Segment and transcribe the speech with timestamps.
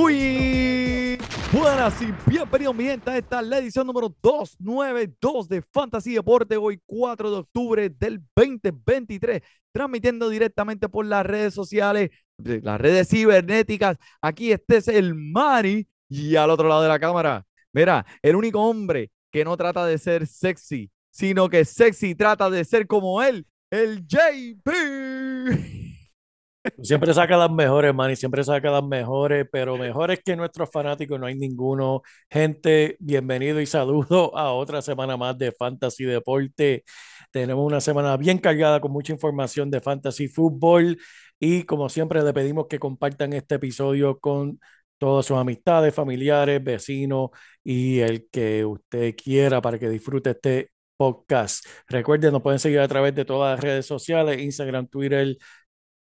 [0.00, 1.18] Muy
[1.52, 6.80] buenas y bienvenidos mi gente a esta la edición número 292 de Fantasy Deporte hoy
[6.86, 13.98] 4 de octubre del 2023 transmitiendo directamente por las redes sociales, las redes cibernéticas.
[14.22, 18.62] Aquí este es el Mari y al otro lado de la cámara, mira, el único
[18.62, 23.46] hombre que no trata de ser sexy, sino que sexy trata de ser como él,
[23.70, 25.89] el JP.
[26.82, 31.24] Siempre saca las mejores, man, siempre saca las mejores, pero mejores que nuestros fanáticos no
[31.26, 32.02] hay ninguno.
[32.30, 36.84] Gente, bienvenido y saludo a otra semana más de Fantasy Deporte.
[37.30, 40.98] Tenemos una semana bien cargada con mucha información de Fantasy Fútbol
[41.38, 44.60] y como siempre le pedimos que compartan este episodio con
[44.98, 47.30] todas sus amistades, familiares, vecinos
[47.64, 51.64] y el que usted quiera para que disfrute este podcast.
[51.88, 55.34] Recuerden, nos pueden seguir a través de todas las redes sociales, Instagram, Twitter,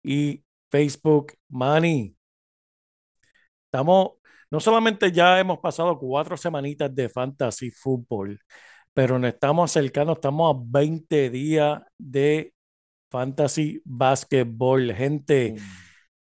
[0.04, 2.16] y Facebook Money.
[3.66, 4.12] Estamos,
[4.50, 8.40] no solamente ya hemos pasado cuatro semanitas de fantasy fútbol,
[8.94, 12.54] pero nos estamos acercando, estamos a 20 días de
[13.10, 14.94] fantasy basketball.
[14.94, 15.56] Gente,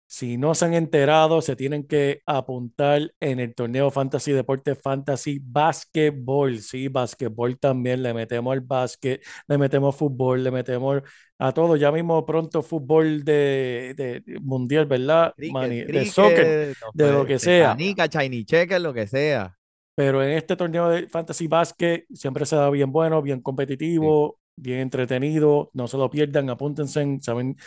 [0.08, 5.40] si no se han enterado, se tienen que apuntar en el torneo Fantasy Deporte Fantasy
[5.44, 6.60] Basketball.
[6.60, 8.04] Sí, basketball también.
[8.04, 11.02] Le metemos al básquet, le metemos fútbol, le metemos
[11.40, 11.76] a todo.
[11.76, 15.34] Ya mismo pronto fútbol de, de mundial, ¿verdad?
[15.36, 17.76] Cricket, Mani- de cricket, soccer, no de lo que sea.
[17.76, 19.58] Canica, Chinese checker, lo que sea.
[19.96, 24.80] Pero en este torneo de Fantasy Basket siempre se da bien bueno, bien competitivo, bien
[24.80, 25.70] entretenido.
[25.74, 27.58] No se lo pierdan, apúntense, saben,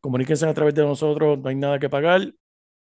[0.00, 2.32] comuníquense a través de nosotros, no hay nada que pagar.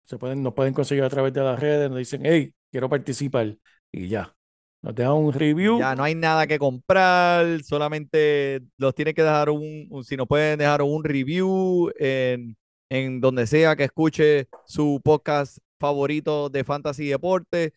[0.04, 3.56] Se pueden, nos pueden conseguir a través de las redes, nos dicen, hey, quiero participar.
[3.92, 4.34] Y ya.
[4.82, 5.78] Nos dejan un review.
[5.78, 10.26] Ya no hay nada que comprar, solamente los tiene que dejar un, un- si nos
[10.26, 12.56] pueden dejar un review en,
[12.90, 17.72] en donde sea que escuche su podcast favorito de Fantasy Deporte,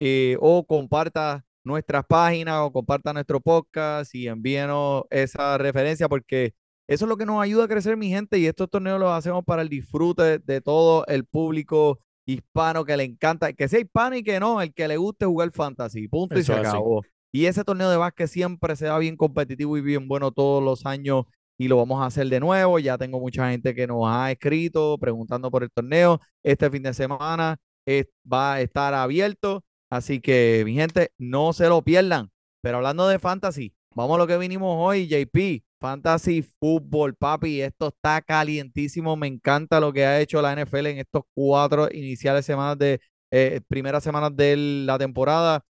[0.00, 6.54] eh, o comparta nuestras páginas o comparta nuestro podcast y envíenos esa referencia porque
[6.88, 9.44] eso es lo que nos ayuda a crecer, mi gente, y estos torneos los hacemos
[9.44, 14.22] para el disfrute de todo el público hispano que le encanta, que sea hispano y
[14.22, 16.68] que no, el que le guste jugar fantasy, punto y se así.
[16.68, 17.02] acabó.
[17.32, 20.86] Y ese torneo de básquet siempre se da bien competitivo y bien bueno todos los
[20.86, 21.24] años
[21.58, 22.78] y lo vamos a hacer de nuevo.
[22.78, 26.20] Ya tengo mucha gente que nos ha escrito preguntando por el torneo.
[26.42, 27.56] Este fin de semana
[27.86, 32.30] eh, va a estar abierto, así que mi gente, no se lo pierdan.
[32.60, 35.64] Pero hablando de fantasy, vamos a lo que vinimos hoy, JP.
[35.78, 39.16] Fantasy fútbol, papi, esto está calientísimo.
[39.16, 43.60] Me encanta lo que ha hecho la NFL en estos cuatro iniciales semanas de eh,
[43.68, 45.64] primeras semanas de la temporada.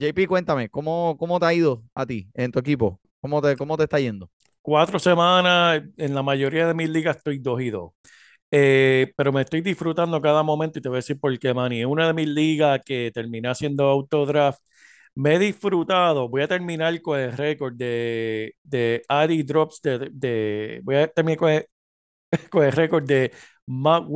[0.00, 3.00] JP, cuéntame, ¿cómo, ¿cómo te ha ido a ti en tu equipo?
[3.20, 4.30] ¿Cómo te, cómo te está yendo?
[4.62, 7.92] Cuatro semanas, en la mayoría de mis ligas estoy dos y dos.
[8.50, 11.80] Eh, pero me estoy disfrutando cada momento y te voy a decir por qué, Manny.
[11.82, 14.60] En una de mis ligas que terminé haciendo autodraft,
[15.14, 16.28] me he disfrutado.
[16.28, 19.80] Voy a terminar con el récord de, de Adi Drops.
[19.82, 21.66] De, de- voy a terminar con el,
[22.50, 23.32] con el récord de
[23.66, 24.06] Matt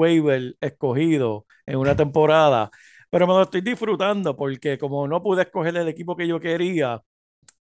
[0.61, 2.71] escogido en una temporada.
[3.11, 7.03] Pero me lo estoy disfrutando porque como no pude escoger el equipo que yo quería,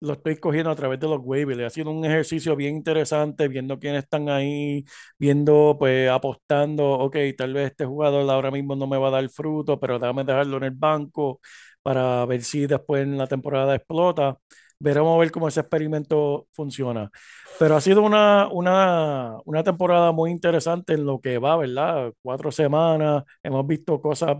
[0.00, 1.60] lo estoy cogiendo a través de los waivers.
[1.62, 4.84] Ha sido un ejercicio bien interesante, viendo quiénes están ahí,
[5.18, 9.28] viendo, pues, apostando, ok, tal vez este jugador ahora mismo no me va a dar
[9.30, 11.40] fruto, pero déjame dejarlo en el banco
[11.82, 14.38] para ver si después en la temporada explota.
[14.80, 17.10] Veremos a ver cómo ese experimento funciona.
[17.58, 22.12] Pero ha sido una, una, una temporada muy interesante en lo que va, ¿verdad?
[22.22, 24.36] Cuatro semanas, hemos visto cosas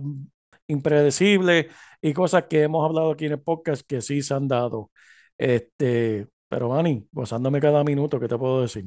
[0.68, 1.66] impredecibles
[2.00, 4.90] y cosas que hemos hablado aquí en el podcast que sí se han dado.
[5.38, 8.86] Este, pero Manny, gozándome cada minuto, ¿qué te puedo decir?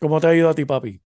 [0.00, 1.00] ¿Cómo te ha ido a ti, papi?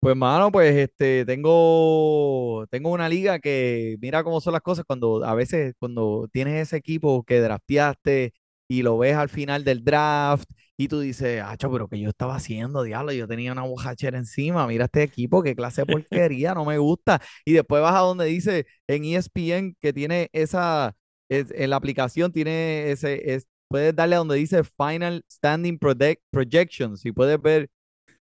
[0.00, 5.24] Pues, mano, pues este, tengo, tengo una liga que mira cómo son las cosas cuando
[5.24, 8.34] a veces cuando tienes ese equipo que drafteaste
[8.68, 10.46] y lo ves al final del draft
[10.76, 14.66] y tú dices, acho, pero que yo estaba haciendo, diablo, yo tenía una bojachera encima,
[14.66, 17.22] mira este equipo, qué clase de porquería, no me gusta.
[17.46, 20.94] Y después vas a donde dice en ESPN que tiene esa,
[21.30, 26.22] es- en la aplicación tiene ese, es, puedes darle a donde dice Final Standing Project,
[26.30, 27.68] Projections y puedes ver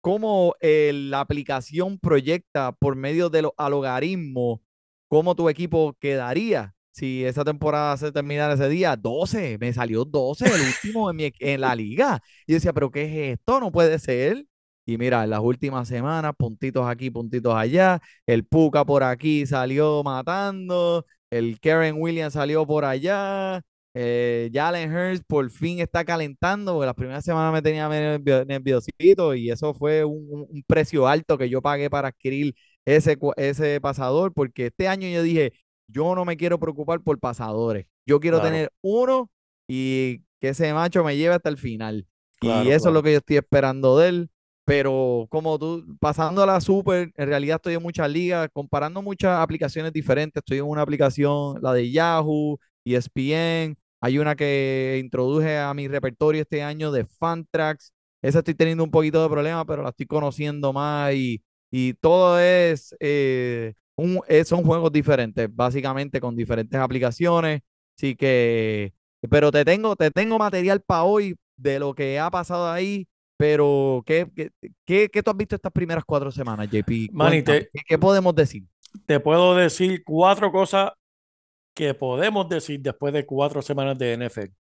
[0.02, 4.62] cómo eh, la aplicación proyecta por medio de los logaritmos
[5.08, 8.96] cómo tu equipo quedaría si esa temporada se terminara ese día.
[8.96, 12.20] 12, me salió 12 el último en, mi, en la liga.
[12.48, 13.60] Y decía, pero ¿qué es esto?
[13.60, 14.44] No puede ser.
[14.88, 20.02] Y mira, en las últimas semanas, puntitos aquí, puntitos allá, el Puka por aquí salió
[20.04, 23.62] matando, el Karen Williams salió por allá,
[24.00, 29.34] eh, Jalen Hurts por fin está calentando, porque las primeras semanas me tenía nervio- nerviosito
[29.36, 32.54] y eso fue un, un- precio alto que yo pagué para adquirir
[32.86, 35.54] ese, ese pasador, porque este año yo dije,
[35.88, 38.52] yo no me quiero preocupar por pasadores, yo quiero Claro.
[38.52, 39.30] tener uno
[39.68, 42.08] y que ese macho me lleve hasta el final.
[42.40, 42.94] Claro, y eso es claro.
[42.94, 44.30] lo que yo estoy esperando de él.
[44.66, 49.40] Pero como tú, pasando a la super, en realidad estoy en muchas ligas, comparando muchas
[49.40, 50.42] aplicaciones diferentes.
[50.42, 53.78] Estoy en una aplicación, la de Yahoo, ESPN.
[54.08, 57.92] Hay una que introduje a mi repertorio este año de Fantrax.
[58.22, 62.40] Esa estoy teniendo un poquito de problema, pero la estoy conociendo más y, y todo
[62.40, 67.60] es, eh, un, eh, son juegos diferentes, básicamente con diferentes aplicaciones.
[67.98, 68.94] Así que,
[69.30, 73.10] pero te tengo, te tengo material para hoy de lo que ha pasado ahí.
[73.36, 74.52] Pero, ¿qué, qué,
[74.86, 77.10] qué, qué tú has visto estas primeras cuatro semanas, JP?
[77.12, 78.64] Manny, Cuéntame, te- ¿qué, qué podemos decir?
[79.06, 80.92] Te puedo decir cuatro cosas
[81.78, 84.52] que podemos decir después de cuatro semanas de NFL.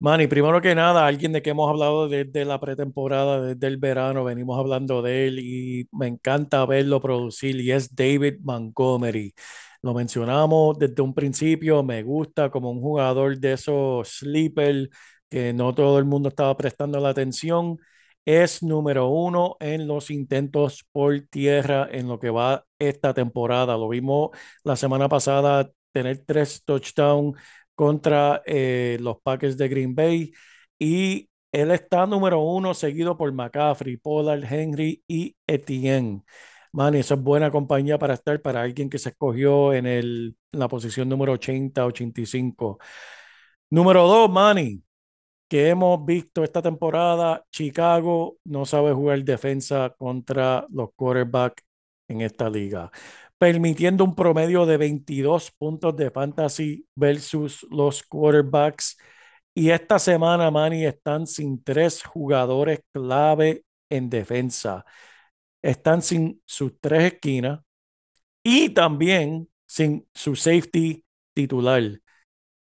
[0.00, 4.24] Manny, primero que nada, alguien de que hemos hablado desde la pretemporada, desde el verano,
[4.24, 9.32] venimos hablando de él y me encanta verlo producir y es David Montgomery.
[9.82, 14.90] Lo mencionamos desde un principio, me gusta como un jugador de esos sleeper
[15.30, 17.78] que no todo el mundo estaba prestando la atención.
[18.24, 23.76] Es número uno en los intentos por tierra en lo que va esta temporada.
[23.76, 24.30] Lo vimos
[24.64, 27.38] la semana pasada tener tres touchdowns
[27.74, 30.32] contra eh, los Packers de Green Bay
[30.78, 36.22] y él está número uno seguido por McCaffrey, Pollard, Henry y Etienne.
[36.72, 40.60] Man, eso es buena compañía para estar para alguien que se escogió en, el, en
[40.60, 42.78] la posición número 80, 85.
[43.70, 44.82] Número dos, Manny,
[45.48, 51.64] que hemos visto esta temporada, Chicago no sabe jugar defensa contra los quarterbacks
[52.08, 52.90] en esta liga,
[53.38, 58.96] permitiendo un promedio de 22 puntos de fantasy versus los quarterbacks.
[59.54, 64.84] Y esta semana, Manny, están sin tres jugadores clave en defensa.
[65.62, 67.60] Están sin sus tres esquinas
[68.42, 71.04] y también sin su safety
[71.34, 71.82] titular.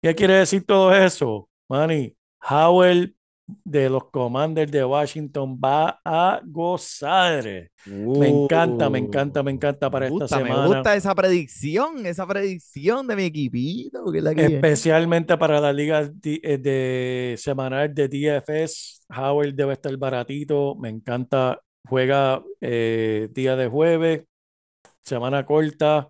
[0.02, 2.16] ¿Qué quiere decir todo eso, Manny?
[2.40, 3.16] Howell
[3.64, 7.44] de los Commanders de Washington va a gozar.
[7.86, 10.62] Me encanta, me encanta, me encanta para me esta semana.
[10.62, 14.10] Me gusta esa predicción, esa predicción de mi equipito.
[14.12, 14.52] Que es la que es.
[14.52, 20.74] Especialmente para la liga de, eh, de semanal de DFS, Howell debe estar baratito.
[20.76, 21.60] Me encanta.
[21.88, 24.22] Juega eh, día de jueves,
[25.02, 26.08] semana corta.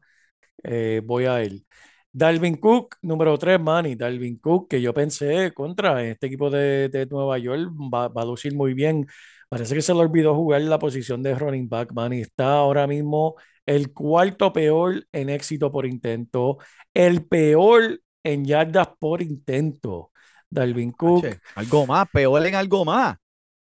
[0.64, 1.64] eh, voy a él.
[2.12, 3.94] Dalvin Cook, número 3, Manny.
[3.94, 8.24] Dalvin Cook, que yo pensé contra este equipo de, de Nueva York, va, va a
[8.26, 9.06] lucir muy bien.
[9.48, 12.20] Parece que se le olvidó jugar la posición de running back, Manny.
[12.20, 16.58] Está ahora mismo el cuarto peor en éxito por intento,
[16.92, 20.10] el peor en yardas por intento.
[20.50, 23.16] Dalvin Cook, algo más, peor en algo más.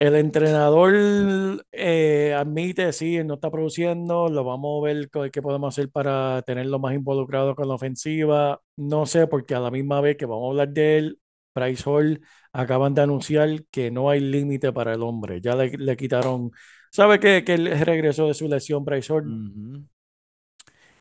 [0.08, 0.94] El entrenador
[1.72, 6.42] eh, admite, sí, él no está produciendo, lo vamos a ver qué podemos hacer para
[6.44, 8.60] tenerlo más involucrado con la ofensiva.
[8.76, 11.20] No sé, porque a la misma vez que vamos a hablar de él,
[11.56, 15.40] Bryce Hall acaban de anunciar que no hay límite para el hombre.
[15.42, 16.52] Ya le, le quitaron,
[16.92, 19.26] ¿sabe que, que él regresó de su lesión, Bryce Hall?
[19.28, 19.88] Ujú.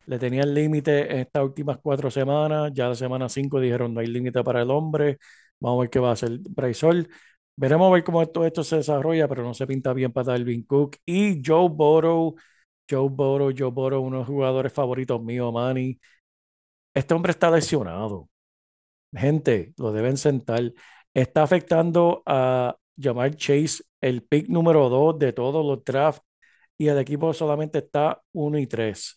[0.06, 2.72] Le tenían límite en estas últimas cuatro semanas.
[2.74, 5.18] Ya la semana cinco dijeron no hay límite para el hombre.
[5.60, 7.08] Vamos a ver qué va a hacer Bryce Hall.
[7.56, 10.64] Veremos a ver cómo todo esto se desarrolla, pero no se pinta bien para Dalvin
[10.64, 10.96] Cook.
[11.04, 12.34] Y Joe Burrow,
[12.90, 15.98] Joe Burrow, Joe Burrow, uno de los jugadores favoritos míos, Manny.
[16.94, 18.28] Este hombre está lesionado.
[19.14, 20.72] Gente, lo deben sentar.
[21.14, 26.24] Está afectando a Jamar Chase, el pick número dos de todos los drafts,
[26.78, 29.16] y el equipo solamente está 1 y 3.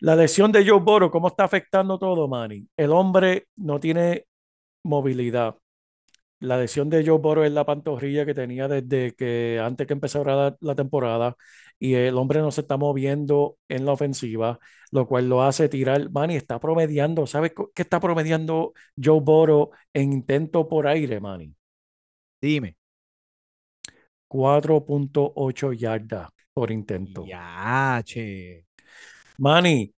[0.00, 2.68] La lesión de Joe Burrow, ¿cómo está afectando todo, Manny?
[2.76, 4.26] El hombre no tiene
[4.84, 5.56] movilidad.
[6.44, 10.36] La lesión de Joe Burrow es la pantorrilla que tenía desde que antes que empezara
[10.36, 11.36] la, la temporada
[11.78, 14.58] y el hombre no se está moviendo en la ofensiva,
[14.90, 16.10] lo cual lo hace tirar.
[16.10, 18.72] Manny está promediando, ¿sabes qué está promediando
[19.02, 21.54] Joe Burrow en intento por aire, Manny?
[22.40, 22.76] Dime.
[24.28, 27.24] 4.8 yardas por intento.
[27.26, 28.66] Ya, che.
[29.38, 29.93] Manny,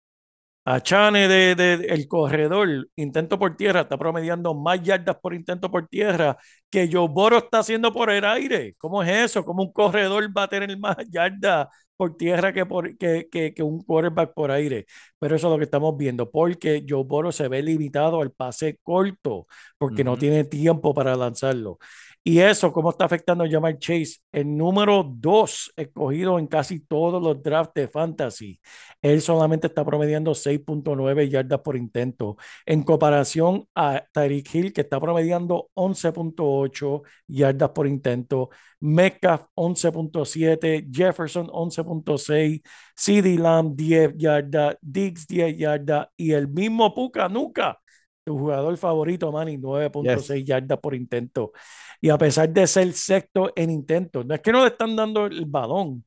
[0.64, 5.70] a Chane de, de- el corredor, intento por tierra, está promediando más yardas por intento
[5.70, 6.36] por tierra
[6.70, 8.74] que Joe Burrow está haciendo por el aire.
[8.78, 9.44] ¿Cómo es eso?
[9.44, 13.62] ¿Cómo un corredor va a tener más yardas por tierra que, por, que, que, que
[13.62, 14.86] un quarterback por aire?
[15.18, 18.78] Pero eso es lo que estamos viendo, porque Joe Burrow se ve limitado al pase
[18.82, 19.46] corto,
[19.78, 21.78] porque no tiene tiempo para lanzarlo.
[22.26, 24.16] Y eso, ¿cómo está afectando a Jamar Chase?
[24.32, 28.58] El número dos escogido en casi todos los drafts de fantasy.
[29.02, 34.98] Él solamente está promediando 6.9 yardas por intento, en comparación a Tyreek Hill, que está
[34.98, 38.48] promediando 11.8 yardas por intento,
[38.80, 42.62] Metcalf 11.7, Jefferson 11.6,
[42.96, 46.08] CeeDee Lamb 10 yardas, Diggs 10 yardas.
[46.16, 47.78] Y el mismo Puka Nuka,
[48.24, 51.52] tu jugador favorito, Manny, 9.6 yardas por intento.
[52.00, 55.26] Y a pesar de ser sexto en intentos, no es que no le están dando
[55.26, 56.04] el balón,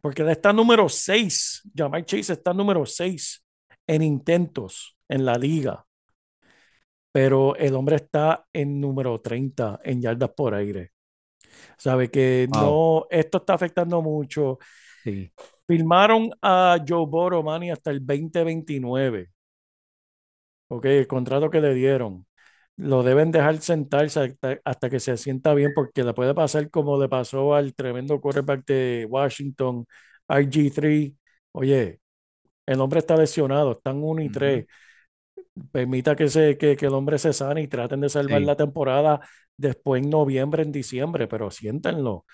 [0.00, 1.62] porque él está número 6.
[1.74, 3.44] Jamar Chase está número 6
[3.86, 5.84] en intentos en la liga.
[7.12, 10.92] Pero el hombre está en número 30 en yardas por aire.
[11.76, 12.62] Sabe que Wow.
[12.62, 14.58] no, esto está afectando mucho.
[15.02, 15.32] Sí.
[15.66, 19.30] Firmaron a Joe Burrow, Manny, hasta el 2029.
[20.70, 22.26] Ok, el contrato que le dieron.
[22.76, 27.00] Lo deben dejar sentarse hasta, hasta que se sienta bien, porque le puede pasar como
[27.00, 29.86] le pasó al tremendo quarterback de Washington,
[30.28, 31.12] RG3.
[31.52, 32.00] Oye,
[32.66, 34.30] el hombre está lesionado, están 1 y Ujú.
[34.30, 34.66] 3.
[35.72, 38.42] Permita que, se, que, que el hombre se sane y traten de salvar Sí.
[38.42, 39.20] la temporada
[39.56, 42.24] después en noviembre, en diciembre, pero siéntenlo.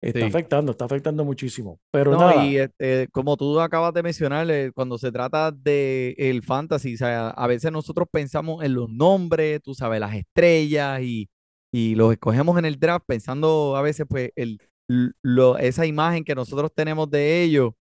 [0.00, 0.26] Está Sí.
[0.26, 1.80] afectando, está afectando muchísimo.
[1.90, 6.14] Pero No, nada, y este, como tú acabas de mencionar, eh, cuando se trata de
[6.18, 11.00] el fantasy, o sea, a veces nosotros pensamos en los nombres, tú sabes, las estrellas
[11.02, 11.28] y,
[11.72, 14.60] y los escogemos en el draft pensando a veces pues el,
[15.22, 17.72] lo, esa imagen que nosotros tenemos de ellos,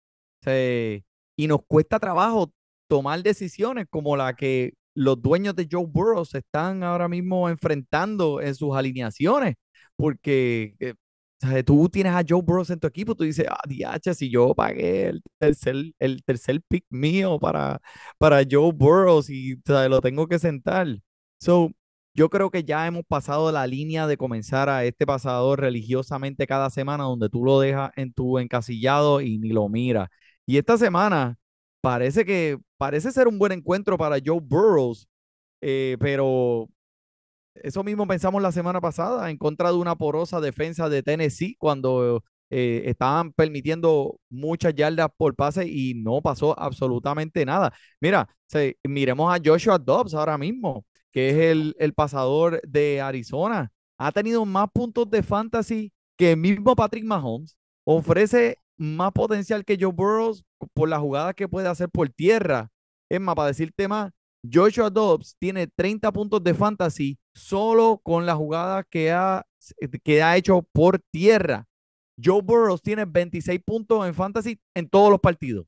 [1.37, 2.51] y nos cuesta trabajo
[2.87, 8.39] tomar decisiones como la que los dueños de Joe Burrow se están ahora mismo enfrentando
[8.41, 9.55] en sus alineaciones,
[9.97, 10.93] porque eh,
[11.43, 14.29] o sea, tú tienes a Joe Burrow en tu equipo, tú dices, ah, diache, si
[14.29, 17.81] yo pagué el tercer, el tercer pick mío para,
[18.17, 20.87] para Joe Burrow o sea, lo tengo que sentar.
[21.39, 21.71] So,
[22.13, 26.69] yo creo que ya hemos pasado la línea de comenzar a este pasador religiosamente cada
[26.69, 30.09] semana, donde tú lo dejas en tu encasillado y ni lo miras.
[30.45, 31.37] Y esta semana
[31.81, 35.07] parece que parece ser un buen encuentro para Joe Burrows,
[35.61, 36.69] eh, pero
[37.55, 42.23] eso mismo pensamos la semana pasada en contra de una porosa defensa de Tennessee cuando
[42.49, 47.73] eh, estaban permitiendo muchas yardas por pase y no pasó absolutamente nada.
[47.99, 53.71] Mira, se- miremos a Joshua Dobbs ahora mismo, que es el, el pasador de Arizona.
[53.97, 57.57] Ha tenido más puntos de fantasy que el mismo Patrick Mahomes.
[57.83, 60.43] Ofrece más potencial que Joe Burrows
[60.73, 62.69] por las jugadas que puede hacer por tierra.
[63.09, 64.11] Es más, para decirte más,
[64.51, 69.45] Joshua Dobbs tiene 30 puntos de fantasy solo con las jugadas que ha,
[70.03, 71.65] que ha hecho por tierra.
[72.23, 75.65] Joe Burrows tiene 26 puntos en fantasy en todos los partidos.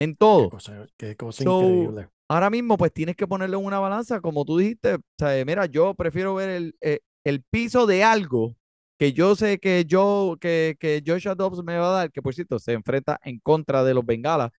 [0.00, 0.50] En qué todo.
[0.50, 2.08] cosa, qué cosa So, increíble.
[2.28, 4.94] Ahora mismo, pues tienes que ponerlo en una balanza, como tú dijiste.
[4.94, 8.56] O sea, mira, yo prefiero ver el, eh, el piso de algo
[8.98, 12.34] que yo sé que yo, que, que Joshua Dobbs me va a dar, que por
[12.34, 14.52] cierto se enfrenta en contra de los Bengalas,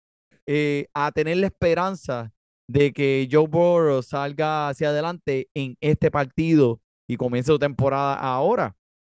[0.46, 2.32] eh, a tener la esperanza
[2.68, 8.76] de que Joe Burrow salga hacia adelante en este partido y comience su temporada ahora.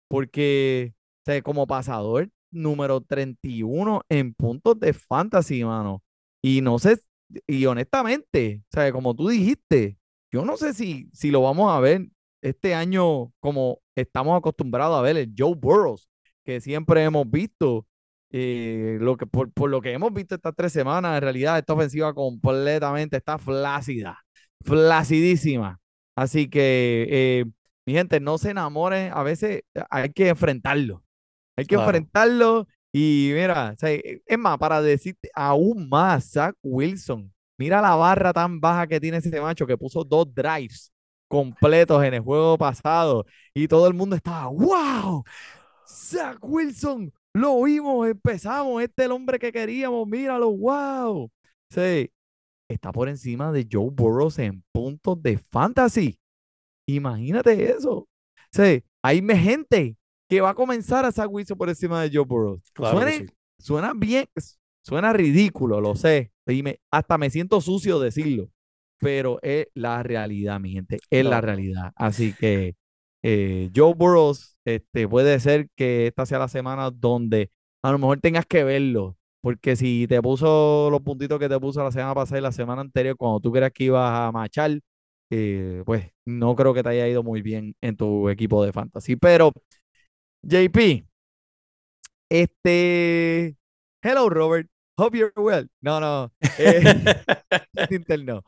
[0.08, 6.02] Porque, o sea, como pasador número 31 en puntos de fantasy, mano.
[6.42, 6.98] Y no sé,
[7.46, 9.98] y honestamente, o sea, como tú dijiste,
[10.32, 12.08] yo no sé si, si lo vamos a ver
[12.42, 16.08] este año como estamos acostumbrados a ver el Joe Burrows,
[16.44, 17.86] que siempre hemos visto.
[18.38, 21.74] Eh, lo que, por, por lo que hemos visto estas tres semanas, en realidad esta
[21.74, 24.18] ofensiva completamente está flácida,
[24.64, 25.78] flacidísima.
[26.16, 27.44] Así que, eh,
[27.86, 31.02] mi gente, no se enamoren, a veces hay que enfrentarlo.
[31.56, 31.86] Hay que Claro.
[31.86, 37.80] enfrentarlo y mira, o sea, eh, es más, para decirte aún más, Zach Wilson, mira
[37.82, 40.92] la barra tan baja que tiene ese macho que puso dos drives
[41.28, 45.24] completos en el juego pasado y todo el mundo estaba, wow,
[45.86, 51.30] Zach Wilson, lo vimos, empezamos, este es el hombre que queríamos, míralo, wow.
[51.70, 52.10] Sí,
[52.68, 56.18] está por encima de Joe Burrows en puntos de fantasy.
[56.88, 58.08] Imagínate eso.
[58.52, 59.96] Sí, hay gente
[60.28, 62.60] que va a comenzar a Wilson por encima de Joe Burrow.
[62.72, 63.34] Claro que Suena, sí.
[63.58, 64.26] suena bien,
[64.82, 66.32] suena ridículo, lo sé.
[66.46, 68.48] Y me- hasta me siento sucio decirlo,
[68.98, 71.92] pero es la realidad, mi gente, es la realidad.
[71.96, 72.76] Así que
[73.28, 74.32] eh, Joe Burrow,
[74.64, 77.50] este, puede ser que esta sea la semana donde
[77.82, 81.82] a lo mejor tengas que verlo, porque si te puso los puntitos que te puso
[81.82, 84.78] la semana pasada y la semana anterior, cuando tú creas que ibas a machar,
[85.30, 89.16] eh, pues no creo que te haya ido muy bien en tu equipo de fantasy.
[89.16, 89.50] Pero,
[90.42, 91.04] JP,
[92.28, 93.56] este,
[94.02, 95.68] hello Robert, hope you're well.
[95.80, 96.80] No, no, eh,
[97.90, 98.44] interno.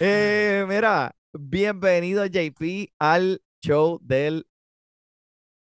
[0.00, 4.46] Eh, mira, bienvenido JP al show del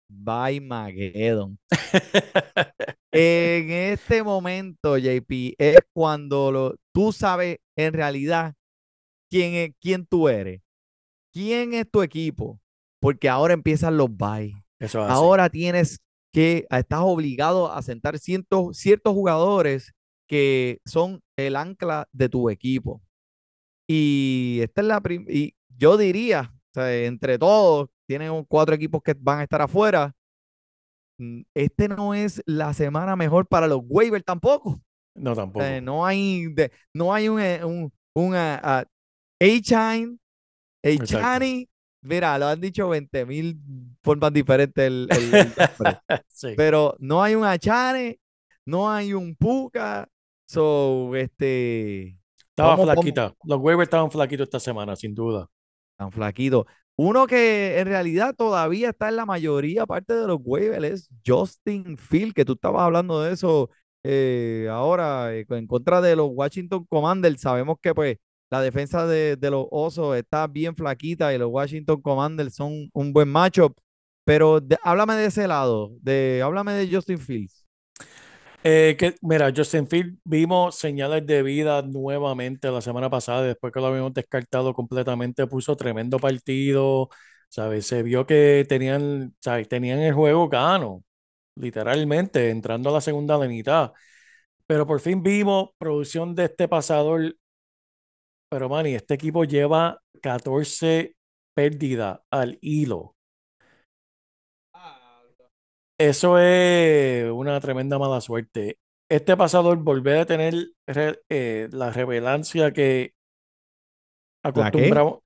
[0.10, 1.58] By Mageddon.
[3.18, 8.56] En este momento, JP, es cuando lo, tú sabes en realidad
[9.30, 10.62] quién, es, quién tú eres,
[11.32, 12.60] quién es tu equipo,
[13.00, 14.54] porque ahora empiezan los así.
[14.98, 16.02] Ahora tienes
[16.34, 19.94] que, estás obligado a sentar ciertos, ciertos jugadores
[20.28, 23.02] que son el ancla de tu equipo.
[23.88, 29.40] Y esta es la y yo diría, sea, entre todos, tienen cuatro equipos que van
[29.40, 30.14] a estar afuera.
[31.20, 34.80] mm, Este no es la semana mejor para los waivers tampoco.
[35.16, 35.66] No, O tampoco.
[35.66, 38.84] sea, no hay, de- no hay un, eh, un, un ah, ah,
[39.42, 40.18] A-Chine,
[40.84, 41.18] Exacto.
[41.18, 41.70] A-Chani.
[42.04, 43.58] Mira, lo han dicho 20 mil
[44.04, 46.00] formas diferentes el, el- el nombre.
[46.28, 46.50] Sí.
[46.58, 48.20] Pero no hay un Achane,
[48.66, 50.08] no hay un Puka.
[50.48, 53.34] So, este, Estaba flaquita.
[53.46, 55.48] Los waivers estaban flaquitos esta semana, sin duda.
[55.98, 56.66] Tan flaquito.
[56.98, 61.98] Uno que en realidad todavía está en la mayoría, aparte de los waivers, es Justin
[61.98, 63.70] Field, que tú estabas hablando de eso
[64.04, 67.42] eh, ahora eh, en contra de los Washington Commanders.
[67.42, 68.18] Sabemos que pues
[68.50, 73.12] la defensa de, de los Osos está bien flaquita y los Washington Commanders son un
[73.14, 73.78] buen matchup.
[74.24, 77.65] Pero de- háblame de ese lado, de, háblame de Justin Fields.
[78.68, 83.80] Eh, que, mira, Justin Field vimos señales de vida nuevamente la semana pasada, después que
[83.80, 87.10] lo habíamos descartado completamente, puso tremendo partido,
[87.48, 87.86] ¿sabes?
[87.86, 89.70] Se vio que tenían, ¿sabes?
[89.70, 91.04] Tenían el juego gano,
[91.56, 93.94] literalmente, entrando a la segunda de mitad.
[94.68, 97.36] Pero por fin vimos producción de este pasador.
[98.50, 101.16] Pero, Manny, este equipo lleva 14
[101.54, 103.15] pérdidas al hilo.
[105.98, 108.80] Eso es una tremenda mala suerte.
[109.10, 110.54] Este pasador volver a tener
[110.88, 113.14] re- eh, la relevancia que
[114.44, 115.20] acostumbramos,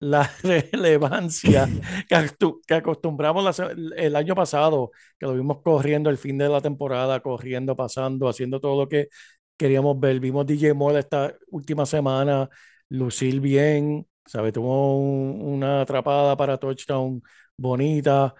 [0.00, 1.72] la relevancia
[2.08, 3.60] que, acostumbramos
[3.96, 8.60] el año pasado, que lo vimos corriendo el fin de la temporada, corriendo, pasando, haciendo
[8.60, 9.08] todo lo que
[9.56, 10.20] queríamos ver.
[10.20, 12.48] Vimos DJ Moore esta última semana
[12.88, 14.52] lucir bien, ¿sabes?
[14.52, 17.22] Tuvo un- una atrapada para touchdown
[17.56, 18.34] bonita.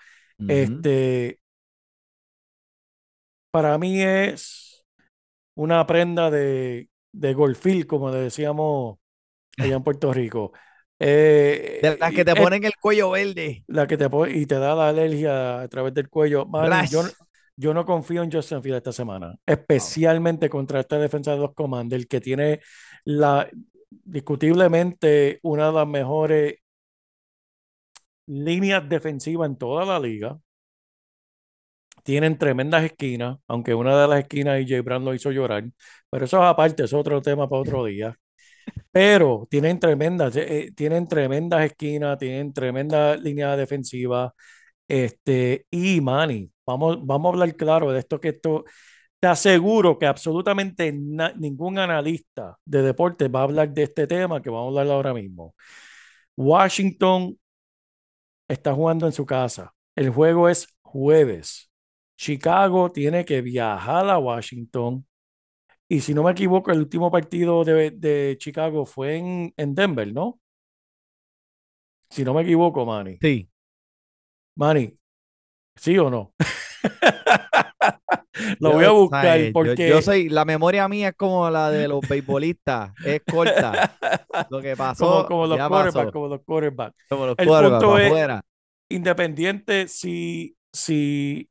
[0.47, 1.41] Este,
[3.51, 4.85] para mí es
[5.57, 8.99] una prenda de, de golfil, como le decíamos
[9.59, 10.53] allá en Puerto Rico.
[11.01, 13.65] Eh, De las que te ponen el cuello verde.
[13.69, 16.45] la que te pone y te da la alergia a través del cuello.
[16.45, 16.93] Yo, no- Rash.
[17.57, 22.07] yo no confío en Justin Fields esta semana, especialmente contra esta defensa de los Commanders,
[22.07, 22.61] que tiene
[23.05, 23.49] la
[23.91, 26.55] discutiblemente una de las mejores
[28.27, 30.39] líneas defensivas en toda la liga.
[32.09, 35.65] Tienen tremendas esquinas, aunque una de las esquinas AJ Brown lo hizo llorar,
[36.11, 38.17] pero eso es aparte, es otro tema para otro día.
[38.93, 44.35] Pero tienen tremendas, eh, tienen tremendas esquinas, tienen tremenda línea defensiva.
[44.89, 48.65] Este, y Manny, vamos, vamos a hablar claro de esto que esto,
[49.21, 54.51] te aseguro que absolutamente ningún analista de deporte va a hablar de este tema que
[54.51, 55.55] vamos a hablar ahora mismo.
[56.37, 57.39] Washington
[58.49, 59.75] está jugando en su casa.
[59.97, 61.68] El juego es jueves.
[62.19, 65.07] Chicago tiene que viajar a Washington.
[65.89, 70.13] Y si no me equivoco, el último partido de, de Chicago fue en, en Denver,
[70.13, 70.41] ¿no?
[72.11, 73.19] Si no me equivoco, Manny.
[73.23, 73.49] Sí.
[74.57, 74.99] Manny,
[75.77, 76.35] ¿sí o no?
[78.61, 81.71] Lo Yo, voy a buscar Yo- porque yo, soy, la memoria mía es como la
[81.71, 83.97] de los beisbolistas, es corta.
[84.51, 87.05] Lo que pasó, como, como los quarterbacks, como los quarterbacks.
[87.09, 88.41] Como los El punto es-.
[88.91, 91.49] Independiente si, si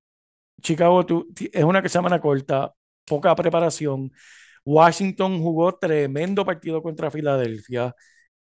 [0.62, 2.74] Chicago ti- es una semana corta,
[3.06, 4.12] poca preparación.
[4.66, 7.96] Washington jugó tremendo partido contra Filadelfia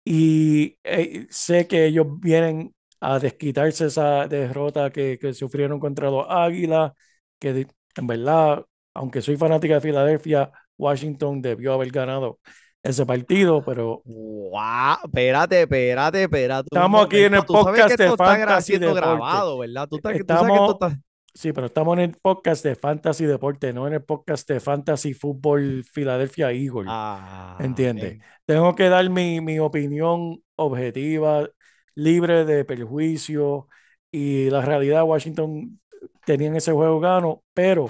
[0.04, 6.26] y eh, sé que ellos vienen a desquitarse esa derrota que, que sufrieron contra los
[6.30, 6.92] Águilas,
[7.40, 12.40] que en verdad, aunque soy fanática de Filadelfia, Washington debió haber ganado
[12.84, 16.68] ese partido, pero Wow, espérate, espérate, espérate.
[16.72, 17.46] Estamos aquí en el.
[17.46, 19.00] Tú podcast de está Fantasy Deporte.
[19.02, 19.88] grabado, ¿verdad?
[19.88, 21.02] Tú, estás- tú sabes que esto Estamos- está...
[21.34, 25.13] sí, pero estamos en el podcast de Fantasy Deporte, no en el podcast de Fantasy
[25.13, 26.88] Fútbol Philadelphia Eagles.
[26.89, 28.20] Ah, ¿Entiendes?
[28.46, 31.50] Tengo que dar mi, mi opinión objetiva,
[31.96, 33.67] libre de perjuicio.
[34.12, 35.80] Y la realidad, Washington
[36.26, 37.89] tenían ese juego gano, pero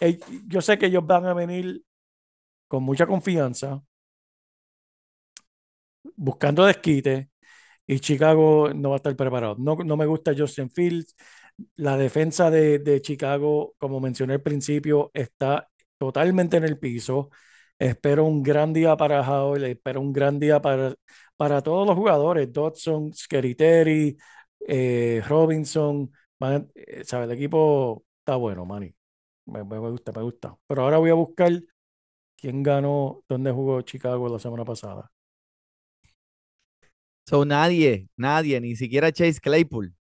[0.00, 1.82] eh, yo sé que ellos van a venir
[2.68, 3.82] con mucha confianza,
[6.16, 7.30] buscando desquite,
[7.86, 9.56] y Chicago no va a estar preparado.
[9.58, 11.16] No, no me gusta Justin Fields.
[11.76, 15.68] La defensa de, de Chicago, como mencioné al principio, está
[15.98, 17.30] totalmente en el piso.
[17.78, 20.94] Espero un gran día para Howell, espero un gran día para,
[21.36, 24.16] para todos los jugadores, Dodson, Skeriteri,
[24.68, 26.12] eh, Robinson.
[26.74, 27.04] Eh.
[27.12, 28.94] El equipo está bueno, Manny.
[29.46, 30.56] Me, me- me gusta, me gusta.
[30.66, 31.52] Pero ahora voy a buscar
[32.36, 35.10] quién ganó, dónde jugó Chicago la semana pasada.
[37.26, 39.94] So, nadie, nadie, ni siquiera Chase Claypool.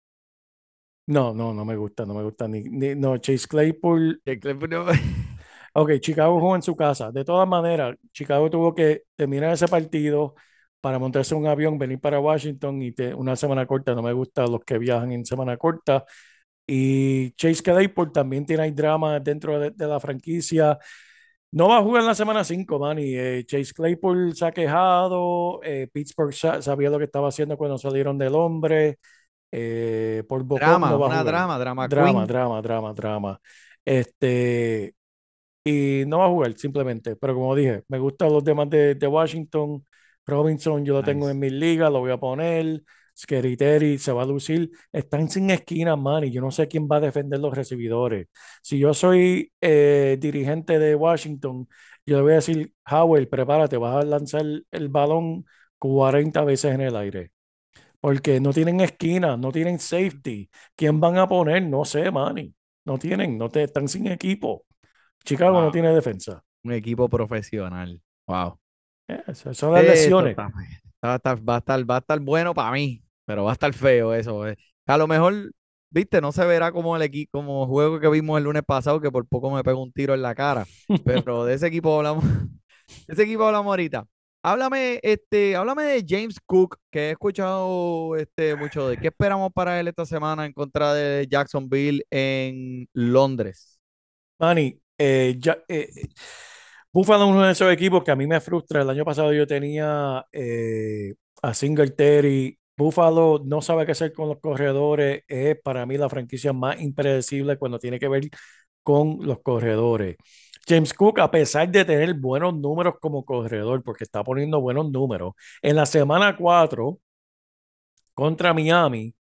[1.07, 4.21] No, no, no me gusta, no me gusta ni, ni- no, Chase Claypool.
[4.25, 4.85] Chase Claypool no-
[5.73, 7.11] Ok, Chicago jugó en su casa.
[7.11, 10.33] De todas maneras, Chicago tuvo que terminar ese partido
[10.81, 13.93] para montarse un avión, venir para Washington y te- una semana corta.
[13.95, 16.03] No me gustan los que viajan en semana corta.
[16.67, 20.77] Y Chase Claypool también tiene ahí drama dentro de, de la franquicia.
[21.51, 23.15] No va a jugar en la semana 5, Manny.
[23.15, 25.61] Eh, Chase Claypool se ha quejado.
[25.63, 28.99] eh, Pittsburgh sa- sabía lo que estaba haciendo cuando salieron del hombre.
[29.51, 31.23] Eh, por Drama, no va a una jugar.
[31.23, 32.27] drama, drama Drama, queen.
[32.27, 33.41] drama, drama, drama.
[33.85, 34.95] Este,
[35.63, 37.15] y no va a jugar simplemente.
[37.15, 39.83] Pero como dije, me gustan los demás de, de Washington.
[40.25, 42.83] Robinson, yo lo tengo en mi liga, lo voy a poner.
[43.17, 44.71] Skeriteri se va a lucir.
[44.91, 48.27] Están sin esquina, man, y yo no sé quién va a defender los recibidores.
[48.61, 51.67] Si yo soy eh, dirigente de Washington,
[52.05, 55.45] yo le voy a decir, Howell, prepárate, vas a lanzar el balón
[55.79, 57.31] 40 veces en el aire.
[57.99, 60.49] Porque no tienen esquina, no tienen safety.
[60.75, 61.63] ¿Quién van a poner?
[61.63, 62.53] No sé, Manny.
[62.85, 64.65] No tienen, no te, están sin equipo.
[65.23, 66.43] Chicago no tiene defensa.
[66.63, 68.01] Un equipo profesional.
[68.27, 68.59] Wow.
[69.07, 70.31] Esas son las lesiones.
[70.31, 70.49] está-
[71.03, 73.53] va, a estar, va, a estar, va a estar bueno para mí, pero va a
[73.53, 74.47] estar feo eso.
[74.47, 74.57] eh.
[74.85, 75.51] A lo mejor,
[75.89, 79.11] viste, no se verá como el equipo, como juego que vimos el lunes pasado, que
[79.11, 80.65] por poco me pegó un tiro en la cara.
[81.03, 82.23] Pero de ese equipo hablamos,
[83.07, 84.05] de ese equipo hablamos ahorita.
[84.47, 89.77] Háblame, este, háblame de James Cook, que he escuchado este, mucho de qué esperamos para
[89.77, 93.77] él esta semana en contra de Jacksonville en Londres.
[94.39, 96.09] Manny, eh, eh, es
[96.93, 98.83] uno de esos equipos que a mí me frustra.
[98.83, 102.57] El año pasado yo tenía eh, a Singletary.
[102.77, 105.23] Buffalo no sabe qué hacer con los corredores.
[105.27, 108.29] Es para mí la franquicia más impredecible cuando tiene que ver
[108.81, 110.15] con los corredores.
[110.67, 115.33] James Cook, a pesar de tener buenos números como corredor, porque está poniendo buenos números,
[115.61, 116.99] en la semana 4
[118.13, 119.15] contra Miami,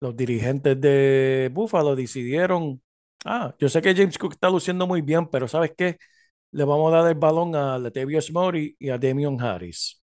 [0.00, 2.82] los dirigentes de Buffalo decidieron,
[3.24, 5.98] ah, yo sé que James Cook está luciendo muy bien, pero ¿sabes qué?
[6.52, 10.02] Le vamos a dar el balón a Latavius Murray y a Damian Harris.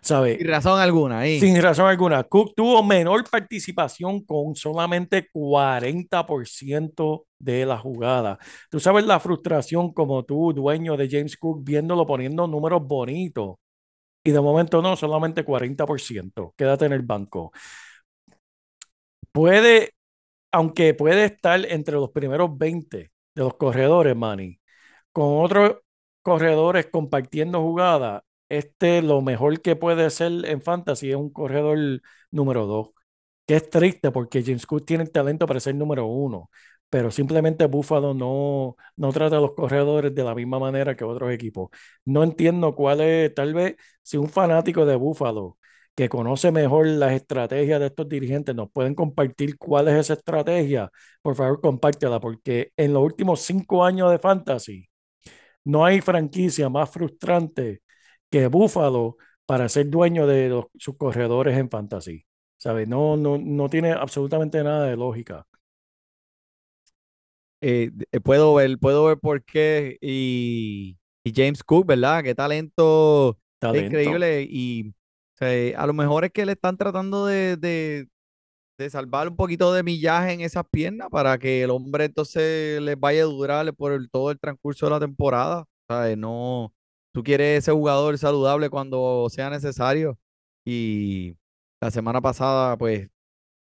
[0.00, 0.36] ¿Sabe?
[0.36, 1.24] Sin razón alguna.
[1.24, 2.24] Sin razón alguna.
[2.24, 8.38] Cook tuvo menor participación con solamente 40% de la jugada.
[8.68, 13.56] Tú sabes la frustración como tú, dueño de James Cook, viéndolo poniendo números bonitos.
[14.24, 16.54] Y de momento no, solamente 40%.
[16.56, 17.52] Quédate en el banco.
[19.32, 19.94] Puede,
[20.52, 24.58] aunque puede estar entre los primeros 20 de los corredores, Manny,
[25.12, 25.78] con otros
[26.22, 28.24] corredores compartiendo jugada,
[28.58, 31.78] este lo mejor que puede ser en fantasy es un corredor
[32.30, 32.90] número 2,
[33.46, 36.50] que es triste porque James Cook tiene el talento para ser número 1,
[36.90, 41.32] pero simplemente Buffalo no, no trata a los corredores de la misma manera que otros
[41.32, 41.70] equipos.
[42.04, 45.58] No entiendo cuál es, tal vez si un fanático de Buffalo
[45.94, 50.90] que conoce mejor las estrategias de estos dirigentes nos pueden compartir cuál es esa estrategia,
[51.22, 54.88] por favor compártela, porque en los últimos cinco años de fantasy
[55.64, 57.82] no hay franquicia más frustrante
[58.32, 62.26] que Buffalo para ser dueño de los, sus corredores en fantasy.
[62.58, 62.88] ¿Sabes?
[62.88, 65.46] No, no, no tiene absolutamente nada de lógica.
[67.60, 69.96] Eh, eh, puedo ver, puedo ver por qué.
[70.00, 72.22] Y, y James Cook, ¿verdad?
[72.24, 74.10] Qué talento, Talento.
[74.10, 74.46] increíble.
[74.48, 74.92] Y o
[75.38, 78.08] sea, a lo mejor es que le están tratando de, de,
[78.78, 82.98] de salvar un poquito de millaje en esas piernas para que el hombre entonces les
[83.00, 85.66] vaya a durar por el- todo el transcurso de la temporada.
[85.88, 86.18] ¿sabes?
[86.18, 86.74] No,
[87.12, 90.18] tú quieres ese jugador saludable cuando sea necesario.
[90.64, 91.36] Y
[91.80, 93.08] la semana pasada, pues,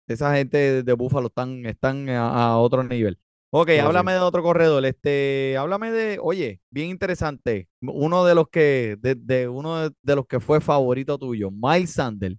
[0.07, 3.17] esa gente de Buffalo están, están a, a otro nivel.
[3.55, 4.83] Ok, háblame de otro corredor.
[4.85, 7.69] Este, háblame de, oye, bien interesante.
[7.81, 11.91] Uno de los que, de, de uno de, de los que fue favorito tuyo, Miles
[11.91, 12.35] Sanders.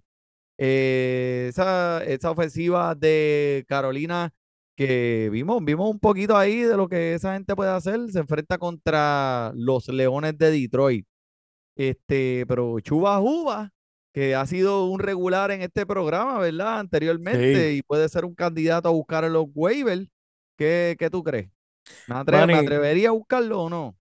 [0.57, 4.33] Eh, esa, esa ofensiva de Carolina
[4.75, 7.99] que vimos, vimos un poquito ahí de lo que esa gente puede hacer.
[8.11, 11.07] Se enfrenta contra los Leones de Detroit.
[11.75, 13.71] Este, pero Chuba Juba,
[14.13, 16.79] que ha sido un regular en este programa, ¿verdad?
[16.79, 17.75] Anteriormente, Sí.
[17.75, 20.07] y puede ser un candidato a buscar en los waivers.
[20.57, 21.49] ¿Qué, qué tú crees?
[22.07, 23.97] ¿Me, atre- me Manny, atrevería a buscarlo o no?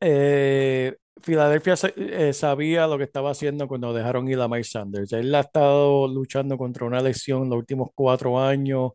[0.00, 5.12] eh, Filadelfia eh, sabía lo que estaba haciendo cuando dejaron ir a Mike Sanders.
[5.12, 8.92] Él ha estado luchando contra una lesión los últimos cuatro años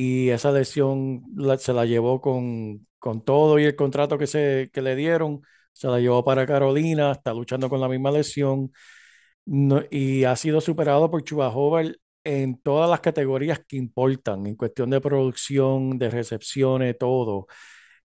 [0.00, 4.70] y esa lesión la- se la llevó con, con todo y el contrato que, se,
[4.72, 8.72] que le dieron, se la llevó para Carolina, está luchando con la misma lesión
[9.46, 14.56] no- y ha sido superado por Chuba Hubbard en todas las categorías que importan, en
[14.56, 17.46] cuestión de producción, de recepciones, todo.